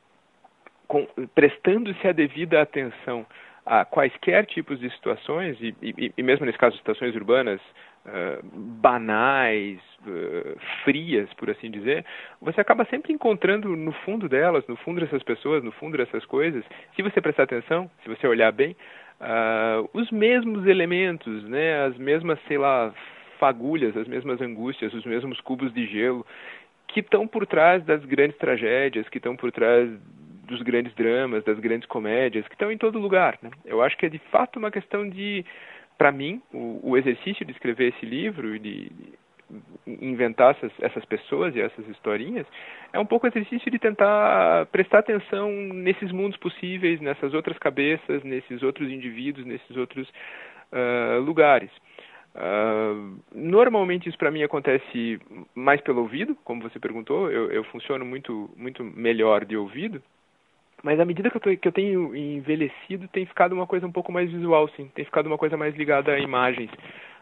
prestando-se 1.35 2.07
a 2.07 2.11
devida 2.11 2.61
atenção 2.61 3.25
a 3.67 3.83
quaisquer 3.83 4.45
tipos 4.45 4.79
de 4.79 4.89
situações, 4.91 5.57
e, 5.59 5.75
e, 5.81 6.13
e 6.17 6.23
mesmo 6.23 6.45
nesse 6.45 6.57
caso 6.57 6.77
situações 6.77 7.13
urbanas 7.15 7.59
uh, 8.05 8.41
banais, 8.81 9.77
uh, 10.05 10.57
frias, 10.85 11.31
por 11.33 11.49
assim 11.49 11.69
dizer, 11.69 12.05
você 12.41 12.61
acaba 12.61 12.85
sempre 12.85 13.11
encontrando 13.11 13.75
no 13.75 13.91
fundo 13.91 14.29
delas, 14.29 14.65
no 14.67 14.77
fundo 14.77 15.01
dessas 15.01 15.21
pessoas, 15.21 15.61
no 15.63 15.73
fundo 15.73 15.97
dessas 15.97 16.25
coisas, 16.25 16.63
se 16.95 17.01
você 17.01 17.19
prestar 17.19 17.43
atenção, 17.43 17.91
se 18.03 18.09
você 18.09 18.25
olhar 18.25 18.53
bem, 18.53 18.73
uh, 19.19 19.89
os 19.93 20.09
mesmos 20.11 20.65
elementos, 20.65 21.43
né, 21.43 21.83
as 21.83 21.97
mesmas, 21.97 22.39
sei 22.47 22.57
lá, 22.57 22.93
fagulhas, 23.39 23.95
as 23.95 24.07
mesmas 24.07 24.41
angústias, 24.41 24.93
os 24.93 25.05
mesmos 25.05 25.39
cubos 25.41 25.73
de 25.73 25.85
gelo 25.85 26.25
que 26.87 27.01
estão 27.01 27.27
por 27.27 27.45
trás 27.45 27.83
das 27.83 28.03
grandes 28.05 28.37
tragédias, 28.37 29.07
que 29.09 29.17
estão 29.17 29.35
por 29.35 29.51
trás 29.51 29.89
dos 30.47 30.61
grandes 30.61 30.93
dramas, 30.95 31.43
das 31.43 31.59
grandes 31.59 31.87
comédias, 31.87 32.47
que 32.47 32.55
estão 32.55 32.71
em 32.71 32.77
todo 32.77 32.97
lugar. 32.97 33.37
Né? 33.41 33.51
Eu 33.65 33.81
acho 33.81 33.97
que 33.97 34.05
é 34.05 34.09
de 34.09 34.19
fato 34.31 34.57
uma 34.57 34.71
questão 34.71 35.07
de, 35.07 35.45
para 35.97 36.11
mim, 36.11 36.41
o, 36.53 36.79
o, 36.91 36.97
exercício 36.97 37.45
de 37.45 37.51
escrever 37.51 37.93
esse 37.93 38.05
livro 38.05 38.55
e 38.55 38.59
de, 38.59 38.91
inventar 39.85 40.51
essas, 40.51 40.71
essas, 40.81 41.05
pessoas 41.05 41.55
e 41.55 41.61
essas 41.61 41.87
historinhas 41.87 42.45
é 42.91 42.99
um 42.99 43.05
pouco 43.05 43.27
exercício 43.27 43.71
de 43.71 43.79
tentar 43.79 44.65
prestar 44.67 44.99
atenção 44.99 45.51
nesses 45.51 46.11
mundos 46.11 46.37
possíveis, 46.37 46.99
nessas 46.99 47.33
outras 47.33 47.57
cabeças, 47.57 48.23
nesses 48.23 48.61
outros 48.63 48.89
indivíduos, 48.89 49.45
nesses 49.45 49.75
outros 49.77 50.07
uh, 50.71 51.21
lugares. 51.21 51.69
Uh, 52.37 53.17
normalmente 53.33 54.07
isso 54.07 54.17
para 54.17 54.29
mim 54.29 54.43
acontece 54.43 55.19
mais 55.55 55.81
pelo 55.81 56.01
ouvido, 56.01 56.37
como 56.43 56.61
você 56.61 56.79
perguntou, 56.79 57.31
eu, 57.31 57.51
eu, 57.51 57.63
funciono 57.63 58.05
muito, 58.05 58.47
muito 58.55 58.83
melhor 58.83 59.43
de 59.43 59.57
ouvido, 59.57 60.03
mas 60.83 60.99
à 60.99 61.05
medida 61.05 61.31
que 61.31 61.37
eu, 61.37 61.41
tô, 61.41 61.57
que 61.57 61.67
eu, 61.67 61.71
tenho 61.71 62.15
envelhecido, 62.15 63.07
tem 63.07 63.25
ficado 63.25 63.53
uma 63.53 63.65
coisa 63.65 63.87
um 63.87 63.91
pouco 63.91 64.11
mais 64.11 64.31
visual, 64.31 64.69
sim, 64.75 64.87
tem 64.93 65.03
ficado 65.03 65.25
uma 65.25 65.37
coisa 65.37 65.57
mais 65.57 65.75
ligada 65.75 66.11
a 66.11 66.19
imagens. 66.19 66.69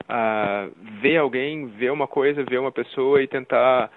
a 0.10 0.68
ver 1.00 1.16
alguém, 1.16 1.66
ver 1.68 1.94
uma 1.94 2.08
coisa, 2.08 2.44
ver 2.44 2.60
uma 2.60 2.72
pessoa 2.72 3.24
e 3.24 3.28
tentar 3.28 3.90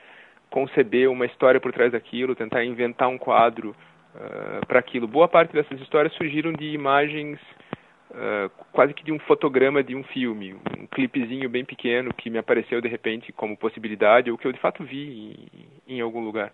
conceber 0.50 1.10
uma 1.10 1.26
história 1.26 1.60
por 1.60 1.72
trás 1.72 1.90
daquilo, 1.90 2.36
tentar 2.36 2.64
inventar 2.64 3.08
um 3.08 3.18
quadro 3.18 3.74
uh, 4.14 4.64
para 4.68 4.78
aquilo. 4.78 5.08
Boa 5.08 5.26
parte 5.26 5.52
dessas 5.52 5.80
histórias 5.80 6.14
surgiram 6.14 6.52
de 6.52 6.66
imagens 6.66 7.40
uh, 8.10 8.50
quase 8.72 8.94
que 8.94 9.04
de 9.04 9.12
um 9.12 9.18
fotograma 9.20 9.82
de 9.82 9.94
um 9.94 10.02
filme, 10.04 10.54
um 10.54 10.86
clipezinho 10.86 11.48
bem 11.48 11.64
pequeno 11.64 12.12
que 12.14 12.30
me 12.30 12.38
apareceu 12.38 12.80
de 12.80 12.88
repente 12.88 13.32
como 13.32 13.56
possibilidade 13.56 14.30
ou 14.30 14.38
que 14.38 14.46
eu 14.46 14.52
de 14.52 14.60
fato 14.60 14.84
vi 14.84 15.36
em, 15.86 15.96
em 15.96 16.00
algum 16.00 16.20
lugar. 16.20 16.52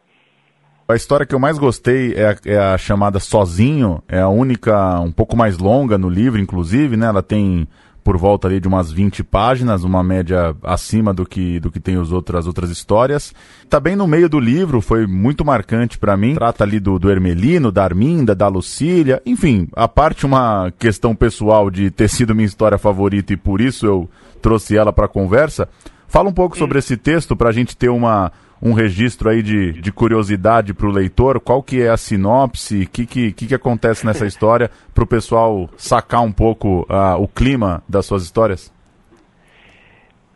A 0.86 0.94
história 0.94 1.24
que 1.24 1.34
eu 1.34 1.38
mais 1.38 1.58
gostei 1.58 2.12
é 2.14 2.28
a, 2.28 2.36
é 2.44 2.58
a, 2.58 2.76
chamada 2.76 3.18
Sozinho, 3.18 4.02
é 4.06 4.20
a 4.20 4.28
única, 4.28 5.00
um 5.00 5.10
pouco 5.10 5.34
mais 5.34 5.56
longa 5.56 5.96
no 5.96 6.10
livro, 6.10 6.38
inclusive, 6.38 6.94
né? 6.94 7.06
Ela 7.06 7.22
tem 7.22 7.66
por 8.04 8.18
volta 8.18 8.46
ali 8.46 8.60
de 8.60 8.68
umas 8.68 8.92
20 8.92 9.24
páginas, 9.24 9.82
uma 9.82 10.02
média 10.04 10.54
acima 10.62 11.14
do 11.14 11.24
que, 11.24 11.58
do 11.58 11.70
que 11.70 11.80
tem 11.80 11.96
os 11.96 12.12
outras, 12.12 12.40
as 12.40 12.46
outras 12.46 12.68
histórias. 12.68 13.34
Tá 13.70 13.80
bem 13.80 13.96
no 13.96 14.06
meio 14.06 14.28
do 14.28 14.38
livro, 14.38 14.82
foi 14.82 15.06
muito 15.06 15.42
marcante 15.42 15.96
para 15.98 16.14
mim. 16.14 16.34
Trata 16.34 16.62
ali 16.62 16.78
do, 16.78 16.98
do 16.98 17.10
Hermelino, 17.10 17.72
da 17.72 17.82
Arminda, 17.82 18.34
da 18.34 18.46
Lucília, 18.46 19.22
enfim, 19.24 19.68
a 19.74 19.88
parte 19.88 20.26
uma 20.26 20.70
questão 20.78 21.16
pessoal 21.16 21.70
de 21.70 21.90
ter 21.90 22.08
sido 22.08 22.34
minha 22.34 22.46
história 22.46 22.76
favorita 22.76 23.32
e 23.32 23.36
por 23.38 23.58
isso 23.58 23.86
eu 23.86 24.08
trouxe 24.42 24.76
ela 24.76 24.92
para 24.92 25.08
conversa. 25.08 25.66
Fala 26.08 26.28
um 26.28 26.32
pouco 26.32 26.56
sobre 26.56 26.78
esse 26.78 26.96
texto 26.96 27.36
para 27.36 27.48
a 27.48 27.52
gente 27.52 27.76
ter 27.76 27.88
uma, 27.88 28.30
um 28.62 28.72
registro 28.72 29.28
aí 29.28 29.42
de, 29.42 29.72
de 29.72 29.92
curiosidade 29.92 30.72
para 30.72 30.86
o 30.86 30.90
leitor, 30.90 31.40
qual 31.40 31.62
que 31.62 31.82
é 31.82 31.88
a 31.88 31.96
sinopse, 31.96 32.82
o 32.82 32.88
que, 32.88 33.06
que, 33.06 33.32
que, 33.32 33.46
que 33.48 33.54
acontece 33.54 34.06
nessa 34.06 34.24
história, 34.26 34.70
para 34.94 35.04
o 35.04 35.06
pessoal 35.06 35.68
sacar 35.76 36.22
um 36.22 36.32
pouco 36.32 36.86
uh, 36.90 37.20
o 37.20 37.28
clima 37.28 37.82
das 37.88 38.06
suas 38.06 38.22
histórias? 38.22 38.72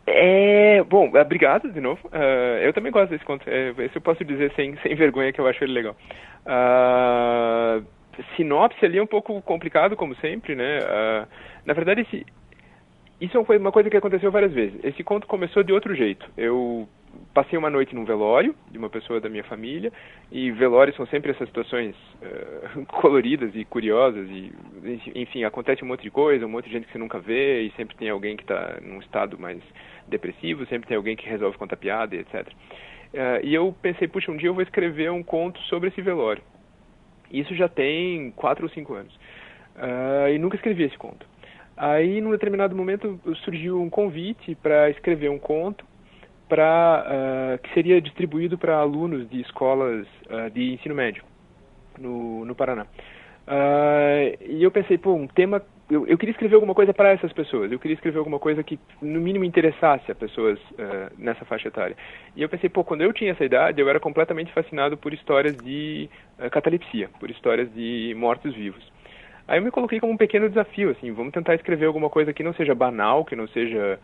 É, 0.05 0.83
bom, 0.83 1.11
obrigado 1.15 1.71
de 1.71 1.79
novo. 1.79 1.99
Uh, 2.07 2.59
eu 2.61 2.73
também 2.73 2.91
gosto 2.91 3.11
desse 3.11 3.23
conto. 3.23 3.47
É, 3.47 3.69
esse 3.79 3.95
eu 3.95 4.01
posso 4.01 4.25
dizer 4.25 4.51
sem, 4.55 4.75
sem 4.77 4.95
vergonha 4.95 5.31
que 5.31 5.39
eu 5.39 5.47
acho 5.47 5.63
ele 5.63 5.73
legal. 5.73 5.95
Uh, 6.45 7.85
sinopse 8.35 8.83
ali 8.83 8.97
é 8.97 9.03
um 9.03 9.07
pouco 9.07 9.39
complicado, 9.41 9.95
como 9.95 10.15
sempre, 10.15 10.55
né? 10.55 10.79
Uh, 10.79 11.27
na 11.65 11.73
verdade, 11.73 12.01
esse, 12.01 12.25
isso 13.19 13.43
foi 13.43 13.57
uma 13.57 13.71
coisa 13.71 13.89
que 13.89 13.97
aconteceu 13.97 14.31
várias 14.31 14.53
vezes. 14.53 14.79
Esse 14.83 15.03
conto 15.03 15.27
começou 15.27 15.61
de 15.61 15.73
outro 15.73 15.93
jeito. 15.93 16.25
Eu 16.37 16.87
passei 17.33 17.57
uma 17.57 17.69
noite 17.69 17.93
num 17.93 18.05
velório 18.05 18.55
de 18.71 18.77
uma 18.77 18.89
pessoa 18.89 19.19
da 19.19 19.29
minha 19.29 19.43
família 19.43 19.91
e 20.31 20.51
velórios 20.51 20.95
são 20.95 21.05
sempre 21.07 21.31
essas 21.31 21.47
situações 21.47 21.95
uh, 22.21 22.85
coloridas 23.01 23.53
e 23.55 23.65
curiosas 23.65 24.27
e 24.29 24.51
enfim 25.15 25.43
acontece 25.43 25.83
um 25.83 25.87
monte 25.87 26.03
de 26.03 26.11
coisa 26.11 26.45
um 26.45 26.49
monte 26.49 26.65
de 26.65 26.71
gente 26.71 26.85
que 26.85 26.91
você 26.91 26.97
nunca 26.97 27.19
vê 27.19 27.63
e 27.63 27.71
sempre 27.71 27.95
tem 27.95 28.09
alguém 28.09 28.35
que 28.35 28.43
está 28.43 28.77
num 28.81 28.99
estado 28.99 29.37
mais 29.39 29.59
depressivo 30.07 30.65
sempre 30.67 30.87
tem 30.87 30.97
alguém 30.97 31.15
que 31.15 31.27
resolve 31.27 31.57
contar 31.57 31.77
piada 31.77 32.15
etc 32.15 32.47
uh, 32.47 33.43
e 33.43 33.53
eu 33.53 33.75
pensei 33.81 34.07
puxa 34.07 34.31
um 34.31 34.37
dia 34.37 34.49
eu 34.49 34.53
vou 34.53 34.63
escrever 34.63 35.11
um 35.11 35.23
conto 35.23 35.59
sobre 35.61 35.89
esse 35.89 36.01
velório 36.01 36.43
isso 37.31 37.55
já 37.55 37.67
tem 37.67 38.31
quatro 38.31 38.65
ou 38.65 38.69
cinco 38.71 38.93
anos 38.93 39.13
uh, 39.75 40.29
e 40.33 40.37
nunca 40.37 40.55
escrevi 40.55 40.83
esse 40.83 40.97
conto 40.97 41.25
aí 41.79 42.19
num 42.19 42.31
determinado 42.31 42.75
momento 42.75 43.19
surgiu 43.45 43.81
um 43.81 43.89
convite 43.89 44.53
para 44.55 44.89
escrever 44.89 45.29
um 45.29 45.39
conto 45.39 45.85
para 46.49 47.05
uh, 47.05 47.59
que 47.59 47.73
seria 47.73 48.01
distribuído 48.01 48.57
para 48.57 48.75
alunos 48.75 49.29
de 49.29 49.39
escolas 49.39 50.05
uh, 50.29 50.49
de 50.49 50.73
ensino 50.73 50.95
médio 50.95 51.23
no, 51.97 52.43
no 52.43 52.55
Paraná. 52.55 52.83
Uh, 53.47 54.43
e 54.43 54.63
eu 54.63 54.71
pensei, 54.71 54.97
pô, 54.97 55.13
um 55.13 55.27
tema. 55.27 55.61
Eu, 55.89 56.05
eu 56.05 56.17
queria 56.17 56.31
escrever 56.31 56.55
alguma 56.55 56.75
coisa 56.75 56.93
para 56.93 57.11
essas 57.11 57.31
pessoas. 57.33 57.71
Eu 57.71 57.79
queria 57.79 57.95
escrever 57.95 58.19
alguma 58.19 58.39
coisa 58.39 58.63
que, 58.63 58.79
no 59.01 59.19
mínimo, 59.19 59.43
interessasse 59.43 60.11
a 60.11 60.13
pessoas 60.13 60.59
nessa 61.17 61.43
faixa 61.45 61.67
etária. 61.67 61.97
E 62.35 62.43
eu 62.43 62.47
pensei, 62.47 62.69
pô, 62.69 62.83
quando 62.83 63.01
eu 63.01 63.11
tinha 63.11 63.31
essa 63.31 63.43
idade, 63.43 63.81
eu 63.81 63.89
era 63.89 63.99
completamente 63.99 64.53
fascinado 64.53 64.95
por 64.95 65.15
histórias 65.15 65.57
de 65.57 66.07
catalepsia, 66.51 67.09
por 67.19 67.31
histórias 67.31 67.73
de 67.73 68.13
mortos-vivos. 68.15 68.83
Aí 69.49 69.57
eu 69.57 69.63
me 69.63 69.71
coloquei 69.71 69.99
como 69.99 70.13
um 70.13 70.17
pequeno 70.17 70.47
desafio, 70.47 70.91
assim, 70.91 71.11
vamos 71.11 71.33
tentar 71.33 71.55
escrever 71.55 71.87
alguma 71.87 72.07
coisa 72.07 72.31
que 72.31 72.43
não 72.43 72.53
seja 72.53 72.75
banal, 72.75 73.25
que 73.25 73.35
não 73.35 73.47
seja 73.47 73.99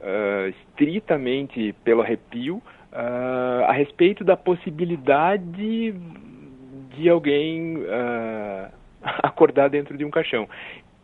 uh, 0.00 0.48
estritamente 0.48 1.74
pelo 1.82 2.00
arrepio 2.00 2.62
uh, 2.92 3.64
a 3.66 3.72
respeito 3.72 4.22
da 4.22 4.36
possibilidade 4.36 5.92
de 6.96 7.08
alguém 7.08 7.78
uh, 7.78 8.72
acordar 9.02 9.68
dentro 9.68 9.98
de 9.98 10.04
um 10.04 10.10
caixão. 10.12 10.48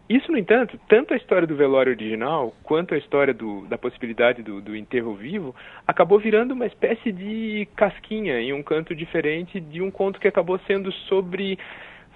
Isso, 0.09 0.31
no 0.31 0.39
entanto, 0.39 0.79
tanto 0.89 1.15
a 1.15 1.17
história 1.17 1.47
do 1.47 1.55
velório 1.55 1.93
original 1.93 2.53
quanto 2.65 2.95
a 2.95 2.99
história 2.99 3.33
do, 3.33 3.65
da 3.67 3.79
possibilidade 3.79 4.43
do, 4.43 4.61
do, 4.61 4.75
enterro 4.75 5.15
vivo 5.15 5.55
acabou 5.87 6.19
virando 6.19 6.53
uma 6.53 6.67
espécie 6.67 7.13
de 7.13 7.69
casquinha 7.77 8.41
em 8.41 8.53
um 8.53 8.61
canto 8.61 8.93
diferente 8.93 9.61
de 9.61 9.81
um 9.81 9.89
conto 9.89 10.19
que 10.19 10.27
acabou 10.27 10.59
sendo 10.67 10.91
sobre, 10.91 11.57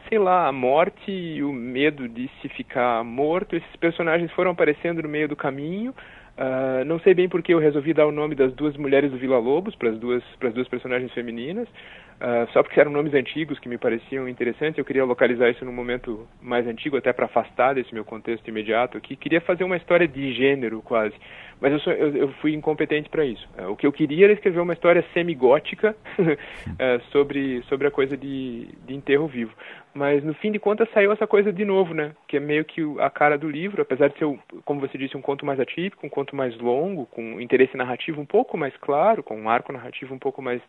sei 0.08 0.18
lá, 0.18 0.46
a 0.49 0.52
morte 0.52 1.11
e 1.11 1.42
o 1.42 1.52
medo 1.52 2.08
de 2.08 2.30
se 2.40 2.49
ficar 2.49 3.02
morto. 3.04 3.56
Esses 3.56 3.76
personagens 3.76 4.30
foram 4.32 4.50
aparecendo 4.50 5.02
no 5.02 5.08
meio 5.08 5.28
do 5.28 5.37
caminho, 5.37 5.94
Uh, 6.37 6.84
não 6.84 6.99
sei 6.99 7.14
bem 7.14 7.28
porque 7.28 7.54
eu 7.54 7.61
resolvi 7.61 7.94
dar 7.94 8.06
o 8.06 8.11
nome 8.11 8.34
das 8.34 8.52
duas 8.54 8.76
mulheres 8.76 9.12
do 9.12 9.16
Vila 9.16 9.38
Lobos 9.38 9.76
para 9.76 9.90
as 9.90 9.99
duas 9.99 10.20
duas 10.52 10.66
personagens 10.66 11.12
femininas, 11.12 11.68
uh, 11.68 12.50
só 12.52 12.61
porque 12.61 12.80
eram 12.80 12.90
nomes 12.90 13.14
antigos 13.14 13.56
que 13.61 13.68
me 13.68 13.78
pareciam 13.78 14.28
interessantes. 14.28 14.76
Eu 14.76 14.84
queria 14.84 15.04
localizar 15.04 15.49
isso 15.49 15.64
num 15.64 15.73
momento 15.73 16.26
mais 16.42 16.66
antigo, 16.66 16.96
até 16.96 17.12
para 17.12 17.26
afastar 17.26 17.75
desse 17.75 17.94
meu 17.94 18.04
contexto 18.04 18.49
imediato 18.49 18.99
aqui. 18.99 19.14
Queria 19.14 19.40
fazer 19.40 19.62
uma 19.62 19.76
história 19.76 20.08
de 20.08 20.32
gênero 20.32 20.82
quase, 20.82 21.14
mas 21.61 21.73
eu, 21.73 21.78
sou, 21.78 21.92
eu, 21.92 22.16
eu 22.16 22.28
fui 22.40 22.52
incompetente 22.52 23.08
para 23.08 23.25
isso. 23.25 23.49
Uh, 23.56 23.70
o 23.70 23.76
que 23.76 23.87
eu 23.87 23.92
queria 23.92 24.25
era 24.25 24.32
escrever 24.32 24.58
uma 24.58 24.73
história 24.73 25.04
semigótica 25.14 25.94
sobre 27.12 27.62
sobre 27.68 27.87
a 27.87 27.92
coisa 27.92 28.16
de, 28.16 28.70
de 28.84 28.92
enterro 28.92 29.28
vivo. 29.28 29.52
Mas 29.94 30.24
no 30.24 30.34
fim 30.34 30.50
de 30.50 30.58
contas 30.58 30.88
saiu 30.92 31.12
essa 31.12 31.26
coisa 31.26 31.52
de 31.52 31.64
novo, 31.64 31.94
né? 31.94 32.14
Que 32.26 32.38
é 32.38 32.40
meio 32.40 32.64
que 32.64 32.82
a 32.98 33.08
cara 33.08 33.38
do 33.38 33.48
livro, 33.48 33.80
apesar 33.80 34.08
de 34.08 34.18
ser, 34.18 34.26
como 34.64 34.80
você 34.80 34.98
disse, 34.98 35.16
um 35.16 35.22
conto 35.22 35.46
mais 35.46 35.60
atípico, 35.60 36.04
um 36.04 36.10
conto 36.10 36.34
mais 36.34 36.56
longo, 36.58 37.06
com 37.06 37.40
interesse 37.40 37.76
narrativo 37.76 38.20
um 38.20 38.26
pouco 38.26 38.58
mais 38.58 38.76
claro, 38.78 39.22
com 39.22 39.40
um 39.40 39.48
arco 39.48 39.72
narrativo 39.72 40.12
um 40.12 40.18
pouco 40.18 40.42
mais 40.42 40.60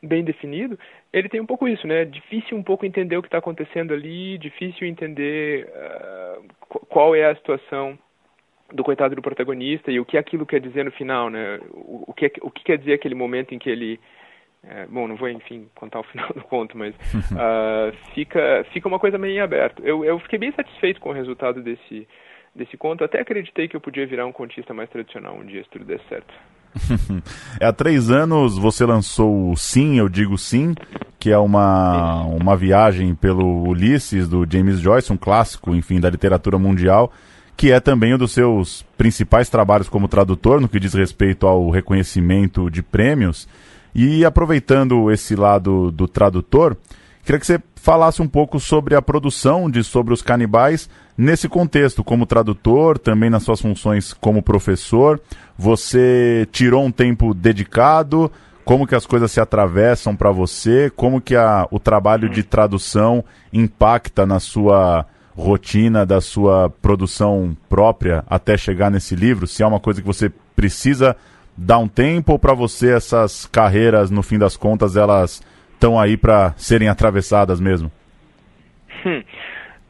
bem 0.00 0.24
definido, 0.24 0.78
ele 1.12 1.28
tem 1.28 1.40
um 1.40 1.46
pouco 1.46 1.66
isso, 1.68 1.86
né? 1.86 2.04
Difícil 2.04 2.56
um 2.56 2.62
pouco 2.62 2.86
entender 2.86 3.16
o 3.16 3.22
que 3.22 3.28
está 3.28 3.38
acontecendo 3.38 3.92
ali, 3.92 4.38
difícil 4.38 4.86
entender 4.86 5.68
uh, 5.68 6.78
qual 6.86 7.14
é 7.14 7.24
a 7.24 7.34
situação 7.34 7.98
do 8.72 8.82
coitado 8.82 9.14
do 9.14 9.22
protagonista 9.22 9.90
e 9.90 10.00
o 10.00 10.04
que 10.04 10.16
aquilo 10.16 10.46
quer 10.46 10.60
dizer 10.60 10.84
no 10.84 10.92
final, 10.92 11.30
né? 11.30 11.60
O, 11.72 12.04
o, 12.08 12.14
que, 12.14 12.32
o 12.40 12.50
que 12.50 12.64
quer 12.64 12.78
dizer 12.78 12.94
aquele 12.94 13.14
momento 13.14 13.54
em 13.54 13.58
que 13.58 13.70
ele 13.70 14.00
é, 14.64 14.86
bom, 14.86 15.08
não 15.08 15.16
vou, 15.16 15.28
enfim, 15.28 15.68
contar 15.74 16.00
o 16.00 16.04
final 16.10 16.28
do 16.32 16.42
conto, 16.42 16.76
mas 16.78 16.94
uh, 16.94 17.92
fica, 18.14 18.64
fica 18.72 18.88
uma 18.88 18.98
coisa 18.98 19.18
meio 19.18 19.34
em 19.34 19.40
aberto. 19.40 19.82
Eu, 19.84 20.04
eu 20.04 20.18
fiquei 20.20 20.38
bem 20.38 20.52
satisfeito 20.52 21.00
com 21.00 21.10
o 21.10 21.14
resultado 21.14 21.62
desse, 21.62 22.06
desse 22.54 22.76
conto. 22.76 23.04
Até 23.04 23.20
acreditei 23.20 23.66
que 23.66 23.74
eu 23.74 23.80
podia 23.80 24.06
virar 24.06 24.26
um 24.26 24.32
contista 24.32 24.72
mais 24.72 24.88
tradicional 24.88 25.36
um 25.36 25.44
dia, 25.44 25.62
se 25.64 25.70
tudo 25.70 25.84
desse 25.84 26.04
certo. 26.08 26.32
é, 27.60 27.66
há 27.66 27.72
três 27.72 28.10
anos 28.10 28.56
você 28.56 28.86
lançou 28.86 29.50
o 29.50 29.56
Sim, 29.56 29.98
Eu 29.98 30.08
Digo 30.08 30.38
Sim, 30.38 30.74
que 31.18 31.30
é 31.30 31.38
uma, 31.38 32.22
uma 32.24 32.56
viagem 32.56 33.14
pelo 33.14 33.68
Ulisses, 33.68 34.28
do 34.28 34.46
James 34.50 34.78
Joyce, 34.78 35.12
um 35.12 35.16
clássico, 35.16 35.74
enfim, 35.74 36.00
da 36.00 36.08
literatura 36.08 36.58
mundial, 36.58 37.12
que 37.56 37.70
é 37.70 37.80
também 37.80 38.14
um 38.14 38.18
dos 38.18 38.32
seus 38.32 38.82
principais 38.96 39.50
trabalhos 39.50 39.88
como 39.88 40.08
tradutor, 40.08 40.60
no 40.60 40.68
que 40.68 40.80
diz 40.80 40.94
respeito 40.94 41.46
ao 41.46 41.68
reconhecimento 41.68 42.70
de 42.70 42.82
prêmios. 42.82 43.46
E 43.94 44.24
aproveitando 44.24 45.10
esse 45.10 45.36
lado 45.36 45.90
do 45.90 46.08
tradutor, 46.08 46.76
queria 47.24 47.38
que 47.38 47.46
você 47.46 47.60
falasse 47.76 48.22
um 48.22 48.28
pouco 48.28 48.60
sobre 48.60 48.94
a 48.94 49.02
produção 49.02 49.70
de 49.70 49.82
Sobre 49.82 50.14
os 50.14 50.22
Canibais 50.22 50.88
nesse 51.18 51.48
contexto, 51.48 52.02
como 52.02 52.24
tradutor, 52.24 52.98
também 52.98 53.28
nas 53.28 53.42
suas 53.42 53.60
funções 53.60 54.12
como 54.12 54.42
professor. 54.42 55.20
Você 55.58 56.46
tirou 56.52 56.84
um 56.84 56.92
tempo 56.92 57.34
dedicado? 57.34 58.30
Como 58.64 58.86
que 58.86 58.94
as 58.94 59.04
coisas 59.04 59.30
se 59.30 59.40
atravessam 59.40 60.14
para 60.14 60.30
você? 60.30 60.90
Como 60.94 61.20
que 61.20 61.34
a, 61.34 61.66
o 61.70 61.80
trabalho 61.80 62.28
de 62.28 62.42
tradução 62.42 63.24
impacta 63.52 64.24
na 64.24 64.38
sua 64.38 65.04
rotina 65.36 66.06
da 66.06 66.20
sua 66.20 66.70
produção 66.70 67.56
própria 67.68 68.24
até 68.28 68.56
chegar 68.56 68.90
nesse 68.90 69.16
livro? 69.16 69.46
Se 69.46 69.62
é 69.62 69.66
uma 69.66 69.80
coisa 69.80 70.00
que 70.00 70.06
você 70.06 70.30
precisa 70.54 71.16
dar 71.56 71.78
um 71.78 71.88
tempo 71.88 72.32
ou 72.32 72.38
para 72.38 72.54
você 72.54 72.92
essas 72.92 73.46
carreiras, 73.46 74.10
no 74.10 74.22
fim 74.22 74.38
das 74.38 74.56
contas, 74.56 74.96
elas 74.96 75.42
estão 75.74 75.98
aí 75.98 76.16
para 76.16 76.54
serem 76.56 76.88
atravessadas 76.88 77.60
mesmo? 77.60 77.90
Hum. 79.04 79.22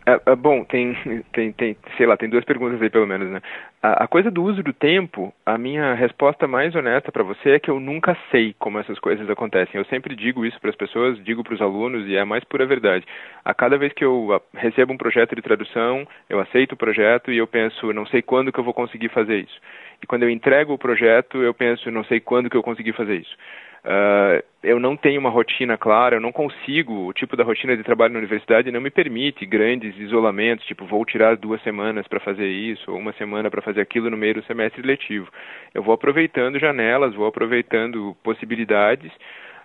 É, 0.04 0.32
é, 0.32 0.34
bom, 0.34 0.64
tem, 0.64 0.96
tem, 1.32 1.52
tem, 1.52 1.76
sei 1.96 2.06
lá, 2.06 2.16
tem 2.16 2.28
duas 2.28 2.44
perguntas 2.44 2.82
aí 2.82 2.90
pelo 2.90 3.06
menos, 3.06 3.30
né? 3.30 3.40
A, 3.80 4.04
a 4.04 4.08
coisa 4.08 4.32
do 4.32 4.42
uso 4.42 4.60
do 4.60 4.72
tempo, 4.72 5.32
a 5.46 5.56
minha 5.56 5.94
resposta 5.94 6.48
mais 6.48 6.74
honesta 6.74 7.12
para 7.12 7.22
você 7.22 7.50
é 7.50 7.60
que 7.60 7.70
eu 7.70 7.78
nunca 7.78 8.16
sei 8.30 8.52
como 8.58 8.80
essas 8.80 8.98
coisas 8.98 9.28
acontecem. 9.30 9.78
Eu 9.78 9.84
sempre 9.84 10.16
digo 10.16 10.44
isso 10.44 10.60
para 10.60 10.70
as 10.70 10.76
pessoas, 10.76 11.22
digo 11.22 11.44
para 11.44 11.54
os 11.54 11.60
alunos 11.60 12.08
e 12.08 12.16
é 12.16 12.20
a 12.20 12.26
mais 12.26 12.42
pura 12.42 12.66
verdade. 12.66 13.06
A 13.44 13.54
cada 13.54 13.78
vez 13.78 13.92
que 13.92 14.04
eu 14.04 14.42
recebo 14.54 14.92
um 14.92 14.98
projeto 14.98 15.36
de 15.36 15.42
tradução, 15.42 16.06
eu 16.28 16.40
aceito 16.40 16.72
o 16.72 16.76
projeto 16.76 17.30
e 17.30 17.38
eu 17.38 17.46
penso, 17.46 17.92
não 17.92 18.06
sei 18.06 18.22
quando 18.22 18.50
que 18.50 18.58
eu 18.58 18.64
vou 18.64 18.74
conseguir 18.74 19.08
fazer 19.10 19.38
isso. 19.38 19.60
E 20.02 20.06
quando 20.06 20.24
eu 20.24 20.30
entrego 20.30 20.72
o 20.72 20.78
projeto, 20.78 21.40
eu 21.40 21.54
penso, 21.54 21.92
não 21.92 22.02
sei 22.04 22.18
quando 22.18 22.50
que 22.50 22.56
eu 22.56 22.62
consegui 22.62 22.92
fazer 22.92 23.20
isso. 23.20 23.36
Uh, 23.84 24.40
eu 24.62 24.78
não 24.78 24.96
tenho 24.96 25.18
uma 25.18 25.28
rotina 25.28 25.76
clara, 25.76 26.14
eu 26.14 26.20
não 26.20 26.30
consigo, 26.30 27.08
o 27.08 27.12
tipo 27.12 27.36
da 27.36 27.42
rotina 27.42 27.76
de 27.76 27.82
trabalho 27.82 28.12
na 28.12 28.20
universidade 28.20 28.70
não 28.70 28.80
me 28.80 28.90
permite 28.90 29.44
grandes 29.44 29.96
isolamentos, 29.98 30.64
tipo, 30.66 30.86
vou 30.86 31.04
tirar 31.04 31.36
duas 31.36 31.60
semanas 31.62 32.06
para 32.06 32.20
fazer 32.20 32.46
isso, 32.46 32.92
ou 32.92 32.96
uma 32.96 33.12
semana 33.14 33.50
para 33.50 33.60
fazer 33.60 33.80
aquilo 33.80 34.08
no 34.08 34.16
meio 34.16 34.34
do 34.34 34.44
semestre 34.44 34.82
letivo. 34.82 35.28
Eu 35.74 35.82
vou 35.82 35.92
aproveitando 35.92 36.60
janelas, 36.60 37.12
vou 37.12 37.26
aproveitando 37.26 38.16
possibilidades 38.22 39.10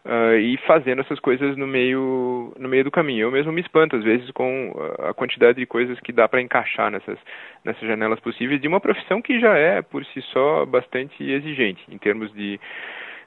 uh, 0.04 0.36
e 0.40 0.58
fazendo 0.66 1.02
essas 1.02 1.20
coisas 1.20 1.56
no 1.56 1.68
meio, 1.68 2.52
no 2.58 2.68
meio 2.68 2.86
do 2.86 2.90
caminho. 2.90 3.28
Eu 3.28 3.32
mesmo 3.32 3.52
me 3.52 3.62
espanto, 3.62 3.96
às 3.96 4.04
vezes, 4.04 4.32
com 4.32 4.74
a 4.98 5.14
quantidade 5.14 5.60
de 5.60 5.66
coisas 5.68 6.00
que 6.00 6.12
dá 6.12 6.28
para 6.28 6.42
encaixar 6.42 6.90
nessas, 6.90 7.20
nessas 7.64 7.88
janelas 7.88 8.20
possíveis 8.20 8.60
de 8.60 8.68
uma 8.68 8.80
profissão 8.80 9.22
que 9.22 9.40
já 9.40 9.56
é, 9.56 9.84
por 9.84 10.04
si 10.06 10.24
só, 10.34 10.66
bastante 10.66 11.24
exigente 11.24 11.84
em 11.88 12.00
termos 12.00 12.34
de 12.34 12.60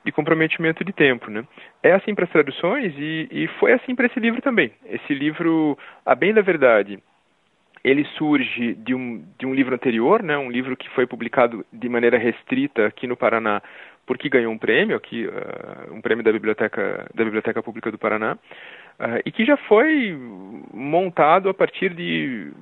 de 0.05 0.13
comprometimento 0.13 0.85
de 0.85 0.93
tempo. 0.93 1.31
Né? 1.31 1.45
É 1.83 1.93
assim 1.93 2.15
para 2.15 2.25
as 2.25 2.31
traduções 2.31 2.95
e, 2.97 3.29
e 3.31 3.47
foi 3.59 3.73
assim 3.73 3.95
para 3.95 4.07
esse 4.07 4.19
livro 4.21 4.41
também. 4.41 4.73
Esse 4.87 5.15
livro, 5.15 5.79
a 6.05 6.15
bem 6.15 6.33
da 6.33 6.43
verdade, 6.43 6.99
ele 7.83 8.05
surge 8.17 8.75
de 8.75 8.95
um, 8.95 9.25
de 9.39 9.47
um 9.47 9.55
livro 9.55 9.75
anterior, 9.75 10.23
né, 10.23 10.37
um 10.37 10.51
livro 10.51 10.77
que 10.77 10.89
foi 10.91 11.07
publicado 11.07 11.65
de 11.73 11.89
maneira 11.89 12.19
restrita 12.19 12.87
aqui 12.87 13.07
no 13.07 13.17
Paraná, 13.17 13.63
porque 14.07 14.29
ganhou 14.29 14.53
um 14.53 14.59
prêmio 14.59 14.97
aqui, 14.97 15.27
uh, 15.27 15.95
um 15.95 16.01
prêmio 16.01 16.25
da 16.25 16.33
biblioteca 16.33 17.09
da 17.15 17.25
biblioteca 17.25 17.63
pública 17.63 17.91
do 17.91 17.99
Paraná, 17.99 18.35
uh, 18.35 19.23
e 19.25 19.31
que 19.31 19.45
já 19.45 19.57
foi 19.57 20.19
montado 20.75 21.49
a 21.49 21.55
partir 21.55 21.95
de 21.95 22.53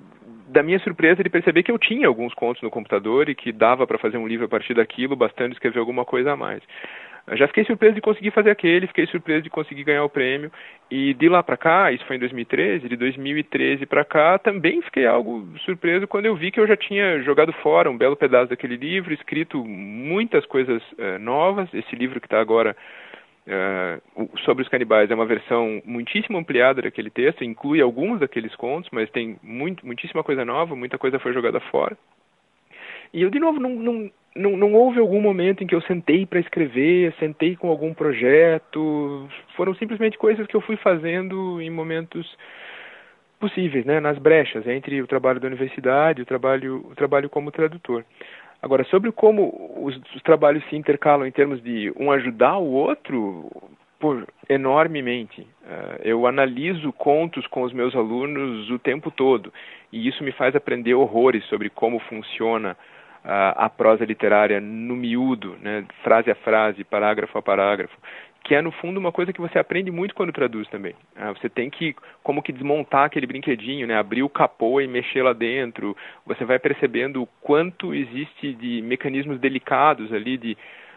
da 0.49 0.63
minha 0.63 0.79
surpresa 0.79 1.23
de 1.23 1.29
perceber 1.29 1.63
que 1.63 1.71
eu 1.71 1.79
tinha 1.79 2.07
alguns 2.07 2.33
contos 2.33 2.63
no 2.63 2.71
computador 2.71 3.29
e 3.29 3.35
que 3.35 3.53
dava 3.53 3.87
para 3.87 3.99
fazer 3.99 4.17
um 4.17 4.27
livro 4.27 4.47
a 4.47 4.49
partir 4.49 4.73
daquilo, 4.73 5.15
bastando 5.15 5.53
escrever 5.53 5.79
alguma 5.79 6.05
coisa 6.05 6.33
a 6.33 6.37
mais. 6.37 6.63
Já 7.37 7.47
fiquei 7.47 7.65
surpreso 7.65 7.95
de 7.95 8.01
conseguir 8.01 8.31
fazer 8.31 8.51
aquele, 8.51 8.87
fiquei 8.87 9.07
surpreso 9.07 9.43
de 9.43 9.51
conseguir 9.51 9.85
ganhar 9.85 10.05
o 10.05 10.09
prêmio. 10.09 10.51
E 10.91 11.13
de 11.15 11.29
lá 11.29 11.43
para 11.43 11.57
cá, 11.57 11.93
isso 11.93 12.05
foi 12.07 12.17
em 12.17 12.19
2013, 12.19 12.89
de 12.89 12.97
2013 12.97 13.85
para 13.87 14.05
cá, 14.05 14.39
também 14.39 14.81
fiquei 14.83 15.07
algo 15.07 15.47
surpreso 15.65 16.07
quando 16.07 16.27
eu 16.27 16.35
vi 16.35 16.51
que 16.51 16.59
eu 16.59 16.67
já 16.67 16.77
tinha 16.77 17.21
jogado 17.23 17.53
fora 17.55 17.91
um 17.91 17.99
belo 17.99 18.17
pedaço 18.17 18.51
daquele 18.51 18.77
livro, 18.77 19.13
escrito 19.13 19.65
muitas 19.65 20.47
coisas 20.47 20.83
uh, 20.93 21.19
novas. 21.19 21.69
Esse 21.75 21.95
livro 21.95 22.21
que 22.21 22.27
está 22.27 22.41
agora 22.41 22.75
uh, 23.47 24.39
sobre 24.45 24.63
os 24.63 24.69
canibais 24.69 25.11
é 25.11 25.15
uma 25.15 25.27
versão 25.27 25.83
muitíssimo 25.85 26.39
ampliada 26.39 26.83
daquele 26.83 27.11
texto, 27.11 27.45
inclui 27.45 27.81
alguns 27.81 28.21
daqueles 28.21 28.55
contos, 28.57 28.89
mas 28.93 29.11
tem 29.11 29.37
muito, 29.43 29.85
muitíssima 29.87 30.25
coisa 30.25 30.45
nova, 30.45 30.75
muita 30.75 30.97
coisa 30.97 31.19
foi 31.19 31.33
jogada 31.33 31.61
fora. 31.61 31.97
E 33.13 33.23
eu, 33.23 33.31
de 33.31 33.39
novo, 33.39 33.59
não, 33.59 33.71
não, 33.71 34.11
não, 34.35 34.57
não 34.57 34.75
houve 34.75 34.99
algum 35.01 35.21
momento 35.21 35.63
em 35.63 35.67
que 35.67 35.75
eu 35.75 35.81
sentei 35.83 36.25
para 36.25 36.41
escrever, 36.41 37.15
sentei 37.19 37.57
com 37.57 37.69
algum 37.69 37.93
projeto. 37.93 39.29
Foram 39.57 39.75
simplesmente 39.75 40.19
coisas 40.19 40.47
que 40.47 40.55
eu 40.55 40.61
fui 40.61 40.77
fazendo 40.77 41.61
em 41.61 41.71
momentos 41.71 42.37
possíveis, 43.41 43.85
né, 43.85 44.01
nas 44.01 44.19
brechas 44.19 44.67
entre 44.67 45.01
o 45.01 45.07
trabalho 45.07 45.39
da 45.39 45.47
universidade 45.47 46.23
o 46.23 46.27
trabalho, 46.27 46.85
o 46.91 46.95
trabalho 46.95 47.31
como 47.31 47.53
tradutor. 47.53 48.05
Agora, 48.61 48.83
sobre 48.85 49.13
como 49.13 49.77
os, 49.81 49.97
os 50.15 50.23
trabalhos 50.23 50.65
se 50.69 50.75
intercalam 50.75 51.25
em 51.25 51.31
termos 51.31 51.63
de 51.63 51.93
um 51.97 52.11
ajudar 52.11 52.59
o 52.59 52.73
outro, 52.73 53.49
por 53.99 54.27
enormemente. 54.49 55.43
Uh, 55.43 56.01
eu 56.03 56.27
analiso 56.27 56.93
contos 56.93 57.47
com 57.49 57.63
os 57.63 57.73
meus 57.73 57.95
alunos 57.95 58.71
o 58.71 58.79
tempo 58.79 59.11
todo 59.11 59.53
e 59.93 60.09
isso 60.09 60.23
me 60.23 60.33
faz 60.33 60.55
aprender 60.55 60.95
horrores 60.95 61.45
sobre 61.47 61.69
como 61.69 61.99
funciona 62.01 62.77
a, 63.25 63.69
prosa 63.69 64.05
literária 64.05 64.61
no 64.61 64.97
miúdo, 64.97 65.57
né, 65.61 65.85
frase 66.03 66.31
a 66.31 66.35
frase, 66.35 66.85
parágrafo 66.85 67.37
a 67.39 67.43
parágrafo, 67.43 67.97
que 68.45 68.55
é 68.55 68.63
no 68.63 68.73
fundo 68.73 68.99
uma 68.99 69.13
coisa 69.13 69.33
que 69.33 69.41
você 69.41 69.59
aprende 69.59 69.91
muito 69.91 70.15
quando 70.15 70.33
traduz 70.33 70.67
também. 70.69 70.95
Ah, 71.15 71.33
você 71.33 71.49
tem 71.49 71.69
que 71.69 71.95
como 72.23 72.43
que 72.43 72.53
desmontar 72.53 73.05
aquele 73.05 73.27
brinquedinho, 73.27 73.87
né, 73.87 73.97
abrir 73.97 74.23
o 74.23 74.29
capô 74.29 74.81
e 74.81 74.87
mexer 74.87 75.23
lá 75.23 75.33
dentro. 75.33 75.97
Você 76.25 76.45
vai 76.45 76.59
percebendo 76.59 77.23
o 77.23 77.29
quanto 77.43 77.95
existe 77.95 78.55
de 78.55 78.81
mecanismos 78.83 79.39
delicados 79.39 80.13
ali 80.13 80.37
de 80.37 80.57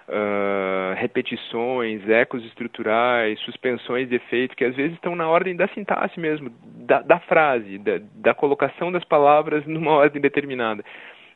Uh, 0.10 0.93
repetições, 0.96 2.06
ecos 2.10 2.43
estruturais, 2.43 3.39
suspensões 3.41 4.10
de 4.10 4.15
efeito, 4.15 4.58
que 4.58 4.65
às 4.65 4.76
vezes 4.76 4.93
estão 4.96 5.15
na 5.15 5.30
ordem 5.30 5.56
da 5.56 5.69
sintaxe 5.69 6.19
mesmo, 6.19 6.52
da, 6.65 7.02
da 7.02 7.19
frase, 7.19 7.78
da, 7.78 8.02
da, 8.15 8.34
colocação 8.34 8.91
das 8.91 9.06
palavras 9.06 9.63
numa 9.67 9.91
ordem 9.91 10.22
determinada 10.22 10.84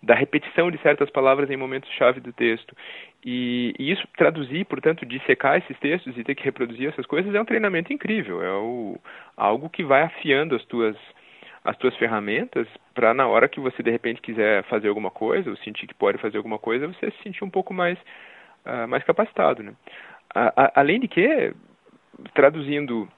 da 0.05 0.13
repetição 0.13 0.69
de 0.69 0.77
certas 0.77 1.09
palavras 1.09 1.49
em 1.49 1.57
momentos-chave 1.57 2.19
do 2.19 2.31
texto. 2.31 2.75
E, 3.25 3.73
e, 3.79 3.91
isso, 3.91 4.07
traduzir, 4.15 4.63
portanto, 4.65 5.03
dissecar 5.03 5.57
esses 5.57 5.77
textos 5.79 6.15
e 6.15 6.23
ter 6.23 6.35
que 6.35 6.43
reproduzir 6.43 6.89
essas 6.89 7.07
coisas 7.07 7.33
é 7.33 7.41
um 7.41 7.45
treinamento 7.45 7.91
incrível, 7.91 8.41
é 8.43 8.51
o, 8.51 8.99
algo 9.35 9.67
que 9.67 9.83
vai 9.83 10.03
afiando 10.03 10.55
as 10.55 10.63
tuas, 10.65 10.95
as 11.63 11.75
tuas 11.77 11.95
ferramentas 11.97 12.67
para 12.93 13.15
na 13.15 13.27
hora 13.27 13.49
que 13.49 13.59
você 13.59 13.81
de 13.81 13.89
repente 13.89 14.21
quiser 14.21 14.63
fazer 14.65 14.89
alguma 14.89 15.09
coisa, 15.09 15.49
ou 15.49 15.57
sentir 15.57 15.87
que 15.87 15.95
pode 15.95 16.19
fazer 16.19 16.37
alguma 16.37 16.59
coisa, 16.59 16.87
você 16.87 17.09
se 17.09 17.23
sentir 17.23 17.43
um 17.43 17.49
pouco 17.49 17.73
mais, 17.73 17.97
uh, 18.63 18.87
mais 18.87 19.03
capacitado. 19.03 19.63
Né? 19.63 19.73
A, 20.35 20.65
a, 20.65 20.71
além 20.81 20.99
de 20.99 21.07
que, 21.07 21.51
traduzindo 22.35 23.09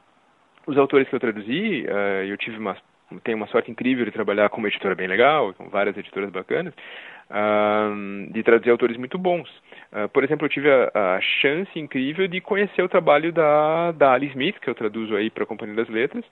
os 0.66 0.78
autores 0.78 1.10
que 1.10 1.16
eu 1.16 1.20
traduzi, 1.20 1.86
uh, 1.86 2.24
eu 2.26 2.38
tive 2.38 2.58
uma 2.58 2.78
tenho 3.24 3.38
uma 3.38 3.48
sorte 3.48 3.72
incrível 3.72 4.06
de 4.06 4.12
trabalhar 4.12 4.50
com 4.50 4.58
uma 4.58 4.68
editora 4.68 4.96
bem 4.96 5.08
legal, 5.08 5.54
com 5.54 5.70
várias 5.70 5.98
editoras 5.98 6.30
bacanas, 6.30 6.74
uh, 7.30 8.32
de 8.32 8.44
traduzir 8.44 8.72
autores 8.72 8.98
muito 8.98 9.18
bons. 9.18 9.50
Uh, 9.92 10.10
por 10.10 10.24
exemplo, 10.24 10.46
eu 10.46 10.50
tive 10.50 10.70
a, 10.70 10.92
a, 10.94 11.22
chance 11.22 11.80
incrível 11.80 12.28
de 12.28 12.42
conhecer 12.42 12.82
o 12.82 12.90
trabalho 12.90 13.32
da, 13.32 13.92
da 13.94 14.14
Ali 14.14 14.28
Smith, 14.28 14.60
que 14.60 14.70
eu 14.70 14.76
traduzo 14.76 15.16
aí 15.16 15.30
para 15.30 15.44
a 15.44 15.48
Companhia 15.48 15.76
das 15.76 15.90
Letras, 15.90 16.26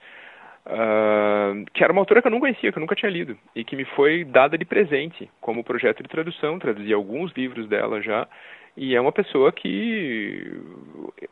uh, 0.66 1.64
que 1.72 1.82
era 1.82 1.92
uma 1.92 2.02
autora 2.02 2.20
que 2.20 2.28
eu 2.28 2.32
não 2.32 2.40
conhecia, 2.40 2.70
que 2.70 2.78
eu 2.78 2.82
nunca 2.82 2.94
tinha 2.94 3.10
lido, 3.10 3.36
e 3.54 3.64
que 3.64 3.76
me 3.76 3.84
foi 3.84 4.24
dada 4.24 4.58
de 4.58 4.64
presente 4.64 5.30
como 5.40 5.64
projeto 5.64 6.02
de 6.02 6.08
tradução, 6.08 6.58
traduzi 6.58 6.92
alguns 6.92 7.32
livros 7.32 7.68
dela 7.68 8.02
já, 8.02 8.28
e 8.76 8.94
é 8.94 9.00
uma 9.00 9.12
pessoa 9.12 9.50
que 9.50 10.60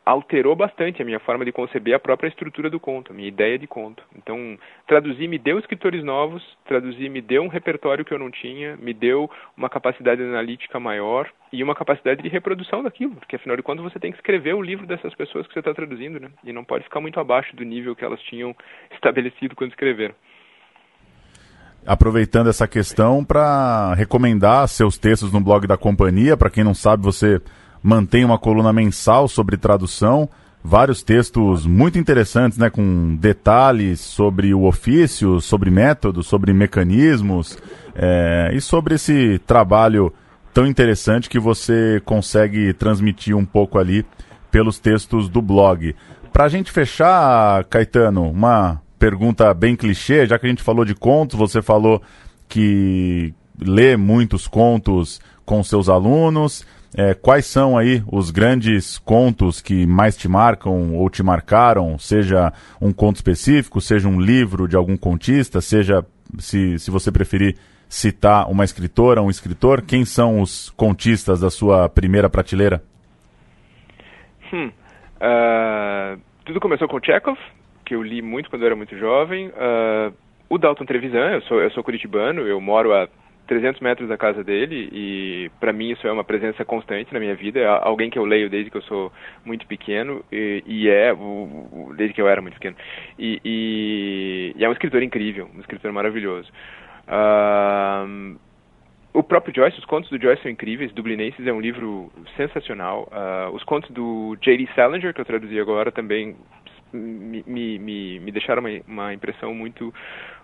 alterou 0.05 0.57
bastante 0.57 1.03
a 1.03 1.05
minha 1.05 1.21
forma 1.21 1.45
de 1.45 1.53
conceber 1.53 1.95
a 1.95 1.99
própria 1.99 2.29
estrutura 2.29 2.71
do 2.71 2.81
conto, 2.81 3.13
a 3.13 3.15
minha 3.15 3.29
ideia 3.29 3.59
de 3.59 3.67
conto. 3.67 4.03
Então, 4.17 4.59
traduzir 4.87 5.29
me 5.29 5.39
deu 5.39 5.59
escritores 5.59 6.03
novos, 6.03 6.43
traduzir 6.65 7.11
me 7.11 7.21
deu 7.21 7.43
um 7.43 7.49
repertório 7.49 8.05
que 8.05 8.13
eu 8.13 8.19
não 8.19 8.31
tinha, 8.31 8.77
me 8.77 8.95
deu 8.95 9.31
uma 9.57 9.69
capacidade 9.69 10.23
analítica 10.23 10.81
maior 10.81 11.31
e 11.53 11.63
uma 11.63 11.75
capacidade 11.75 12.23
de 12.23 12.29
reprodução 12.29 12.83
daquilo, 12.83 13.15
porque 13.17 13.37
afinal 13.37 13.57
de 13.57 13.63
contas 13.63 13.85
você 13.85 13.99
tem 13.99 14.11
que 14.11 14.19
escrever 14.19 14.55
o 14.55 14.63
livro 14.63 14.87
dessas 14.87 15.15
pessoas 15.15 15.47
que 15.47 15.53
você 15.53 15.59
está 15.59 15.75
traduzindo, 15.75 16.19
né? 16.19 16.31
E 16.43 16.53
não 16.53 16.65
pode 16.65 16.85
ficar 16.85 17.01
muito 17.01 17.21
abaixo 17.21 17.55
do 17.55 17.65
nível 17.65 17.95
que 17.95 18.05
elas 18.05 18.21
tinham 18.23 18.57
estabelecido 18.91 19.55
quando 19.55 19.71
escreveram 19.71 20.15
aproveitando 21.87 22.49
essa 22.49 22.67
questão 22.67 23.25
para 23.25 23.95
recomendar 23.95 24.69
seus 24.69 24.97
textos 24.99 25.33
no 25.33 25.41
blog 25.41 25.67
da 25.67 25.77
companhia. 25.77 26.37
Para 26.37 26.51
quem 26.51 26.65
não 26.65 26.75
sabe, 26.75 27.03
você 27.03 27.41
mantém 27.83 28.25
uma 28.25 28.39
coluna 28.39 28.73
mensal 28.73 29.29
sobre 29.29 29.57
tradução, 29.57 30.29
vários 30.63 31.03
textos 31.03 31.67
muito 31.67 31.99
interessantes, 31.99 32.57
né, 32.57 32.71
com 32.71 33.17
detalhes 33.17 34.01
sobre 34.01 34.55
o 34.55 34.65
ofício, 34.65 35.41
sobre 35.41 35.71
métodos, 35.71 36.27
sobre 36.27 36.53
mecanismos 36.55 37.59
é, 37.95 38.51
e 38.55 38.61
sobre 38.61 38.95
esse 38.95 39.39
trabalho 39.47 40.13
tão 40.55 40.67
interessante 40.67 41.29
que 41.29 41.39
você 41.39 42.01
consegue 42.05 42.73
transmitir 42.73 43.37
um 43.37 43.45
pouco 43.45 43.79
ali 43.79 44.07
pelos 44.51 44.79
textos 44.79 45.29
do 45.29 45.43
blog. 45.43 45.95
Para 46.33 46.45
a 46.45 46.49
gente 46.49 46.73
fechar, 46.73 47.65
Caetano, 47.65 48.31
uma 48.31 48.81
pergunta 49.05 49.53
bem 49.53 49.77
clichê, 49.77 50.25
já 50.25 50.39
que 50.39 50.47
a 50.47 50.49
gente 50.49 50.63
falou 50.63 50.83
de 50.83 50.95
contos, 50.95 51.39
você 51.39 51.61
falou 51.61 52.01
que 52.49 53.35
lê 53.61 53.99
muitos 53.99 54.49
contos 54.49 55.21
com 55.45 55.63
seus 55.63 55.91
alunos. 55.91 56.67
É, 56.97 57.13
quais 57.13 57.45
são 57.45 57.77
aí 57.77 58.03
os 58.11 58.31
grandes 58.31 58.97
contos 58.97 59.61
que 59.61 59.87
mais 59.87 60.17
te 60.17 60.27
marcam 60.27 60.95
ou 60.95 61.11
te 61.11 61.23
marcaram? 61.23 61.99
Seja 61.99 62.51
um 62.81 62.95
conto 62.95 63.17
específico, 63.17 63.79
seja 63.79 64.09
um 64.09 64.19
livro 64.19 64.67
de 64.67 64.75
algum 64.75 64.97
contista, 64.97 65.61
seja, 65.61 66.03
se, 66.39 66.79
se 66.79 66.91
você 66.91 67.13
preferir, 67.13 67.59
citar 67.87 68.51
uma 68.51 68.65
escritora, 68.65 69.21
um 69.21 69.29
escritor. 69.29 69.83
Quem 69.83 70.07
são 70.07 70.41
os 70.41 70.71
contistas 70.71 71.41
da 71.41 71.51
sua 71.51 71.91
primeira 71.91 72.31
prateleira? 72.31 72.83
Hum, 74.51 74.73
uh, 75.17 76.19
tudo 76.47 76.59
começou 76.59 76.89
com 76.89 76.99
Chekhov, 77.05 77.37
que 77.85 77.95
eu 77.95 78.03
li 78.03 78.23
muito 78.23 78.51
quando 78.51 78.63
eu 78.63 78.67
era 78.67 78.77
muito 78.77 78.97
jovem. 78.99 79.49
Uh, 79.49 80.15
o 80.49 80.59
Dalton 80.59 80.85
Trevisan, 80.85 81.33
eu 81.33 81.43
sou, 81.43 81.61
eu 81.61 81.71
sou 81.71 81.83
curitibano, 81.83 82.43
eu 82.43 82.61
moro 82.61 82.93
a 82.93 83.09
300 83.47 83.81
metros 83.81 84.09
da 84.09 84.17
casa 84.17 84.43
dele 84.43 84.89
e 84.93 85.51
para 85.61 85.73
mim 85.73 85.91
isso 85.91 86.07
é 86.07 86.13
uma 86.13 86.25
presença 86.25 86.65
constante 86.65 87.13
na 87.13 87.21
minha 87.21 87.35
vida, 87.35 87.61
é 87.61 87.67
alguém 87.67 88.09
que 88.09 88.19
eu 88.19 88.25
leio 88.25 88.49
desde 88.49 88.71
que 88.71 88.77
eu 88.77 88.83
sou 88.83 89.13
muito 89.45 89.67
pequeno 89.67 90.25
e, 90.33 90.63
e 90.67 90.89
é 90.89 91.13
o, 91.13 91.93
desde 91.97 92.15
que 92.15 92.23
eu 92.23 92.29
era 92.29 92.41
muito 92.41 92.55
pequeno 92.55 92.77
e, 93.19 93.41
e, 93.45 94.55
e, 94.57 94.65
é 94.65 94.69
um 94.69 94.73
escritor 94.73 95.03
incrível, 95.03 95.49
um 95.55 95.61
escritor 95.61 95.93
maravilhoso. 95.93 96.51
Uh, 97.07 98.39
o 99.13 99.23
próprio 99.23 99.55
Joyce, 99.55 99.79
os 99.79 99.85
contos 99.85 100.11
do 100.11 100.21
Joyce 100.21 100.43
são 100.43 100.51
incríveis. 100.51 100.93
Dublinenses 100.93 101.47
é 101.47 101.53
um 101.53 101.61
livro 101.61 102.11
sensacional. 102.37 103.09
Uh, 103.13 103.55
os 103.55 103.63
contos 103.63 103.89
do 103.93 104.37
J.D. 104.41 104.69
Salinger, 104.75 105.15
que 105.15 105.21
eu 105.21 105.25
traduzi 105.25 105.61
agora, 105.61 105.93
também 105.93 106.35
me, 106.97 107.79
me, 107.79 108.21
me, 108.21 108.33
deixaram 108.33 108.61
uma, 108.61 108.71
uma 108.87 109.15
impressão 109.15 109.55
muito 109.55 109.93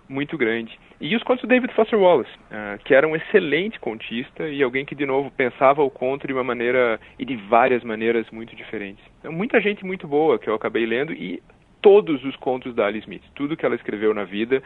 muito 0.09 0.37
grande. 0.37 0.77
E 0.99 1.15
os 1.15 1.23
contos 1.23 1.43
do 1.43 1.47
David 1.47 1.73
Foster 1.73 1.97
Wallace, 1.97 2.29
uh, 2.51 2.83
que 2.83 2.93
era 2.93 3.07
um 3.07 3.15
excelente 3.15 3.79
contista 3.79 4.47
e 4.49 4.61
alguém 4.61 4.83
que, 4.83 4.93
de 4.93 5.05
novo, 5.05 5.31
pensava 5.31 5.81
o 5.81 5.89
conto 5.89 6.27
de 6.27 6.33
uma 6.33 6.43
maneira 6.43 6.99
e 7.17 7.23
de 7.23 7.37
várias 7.47 7.81
maneiras 7.81 8.29
muito 8.29 8.53
diferentes. 8.53 9.01
Então, 9.19 9.31
muita 9.31 9.61
gente 9.61 9.85
muito 9.85 10.07
boa 10.07 10.37
que 10.37 10.49
eu 10.49 10.53
acabei 10.53 10.85
lendo 10.85 11.13
e 11.13 11.41
todos 11.81 12.23
os 12.25 12.35
contos 12.35 12.75
da 12.75 12.85
Alice 12.85 13.05
Smith, 13.05 13.23
tudo 13.33 13.55
que 13.57 13.65
ela 13.65 13.75
escreveu 13.75 14.13
na 14.13 14.23
vida, 14.23 14.61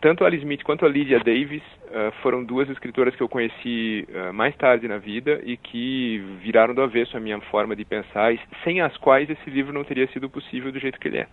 tanto 0.00 0.24
a 0.24 0.26
Alice 0.26 0.42
Smith 0.42 0.62
quanto 0.62 0.84
a 0.84 0.88
Lydia 0.88 1.18
Davis 1.20 1.62
uh, 1.86 2.12
foram 2.22 2.42
duas 2.42 2.68
escritoras 2.70 3.14
que 3.14 3.22
eu 3.22 3.28
conheci 3.28 4.06
uh, 4.08 4.32
mais 4.32 4.56
tarde 4.56 4.88
na 4.88 4.98
vida 4.98 5.40
e 5.44 5.56
que 5.56 6.18
viraram 6.42 6.74
do 6.74 6.82
avesso 6.82 7.16
a 7.16 7.20
minha 7.20 7.40
forma 7.42 7.76
de 7.76 7.84
pensar, 7.84 8.32
sem 8.64 8.80
as 8.80 8.96
quais 8.96 9.28
esse 9.28 9.50
livro 9.50 9.72
não 9.72 9.84
teria 9.84 10.06
sido 10.12 10.28
possível 10.28 10.72
do 10.72 10.78
jeito 10.78 10.98
que 10.98 11.08
ele 11.08 11.18
é. 11.18 11.26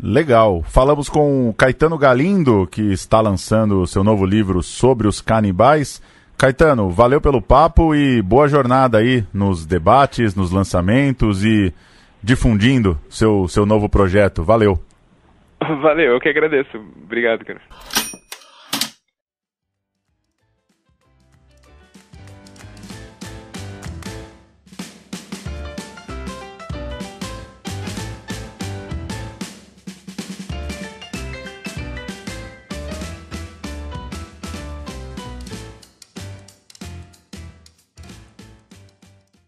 Legal. 0.00 0.62
Falamos 0.62 1.08
com 1.08 1.52
Caetano 1.56 1.98
Galindo, 1.98 2.68
que 2.68 2.92
está 2.92 3.20
lançando 3.20 3.86
seu 3.86 4.04
novo 4.04 4.24
livro 4.24 4.62
sobre 4.62 5.08
os 5.08 5.20
canibais. 5.20 6.00
Caetano, 6.36 6.88
valeu 6.88 7.20
pelo 7.20 7.42
papo 7.42 7.96
e 7.96 8.22
boa 8.22 8.46
jornada 8.46 8.98
aí 8.98 9.24
nos 9.34 9.66
debates, 9.66 10.36
nos 10.36 10.52
lançamentos 10.52 11.44
e 11.44 11.74
difundindo 12.22 12.96
seu, 13.08 13.48
seu 13.48 13.66
novo 13.66 13.88
projeto. 13.88 14.44
Valeu. 14.44 14.87
Valeu, 15.60 16.12
eu 16.12 16.20
que 16.20 16.28
agradeço. 16.28 16.76
Obrigado, 16.76 17.44
cara. 17.44 17.60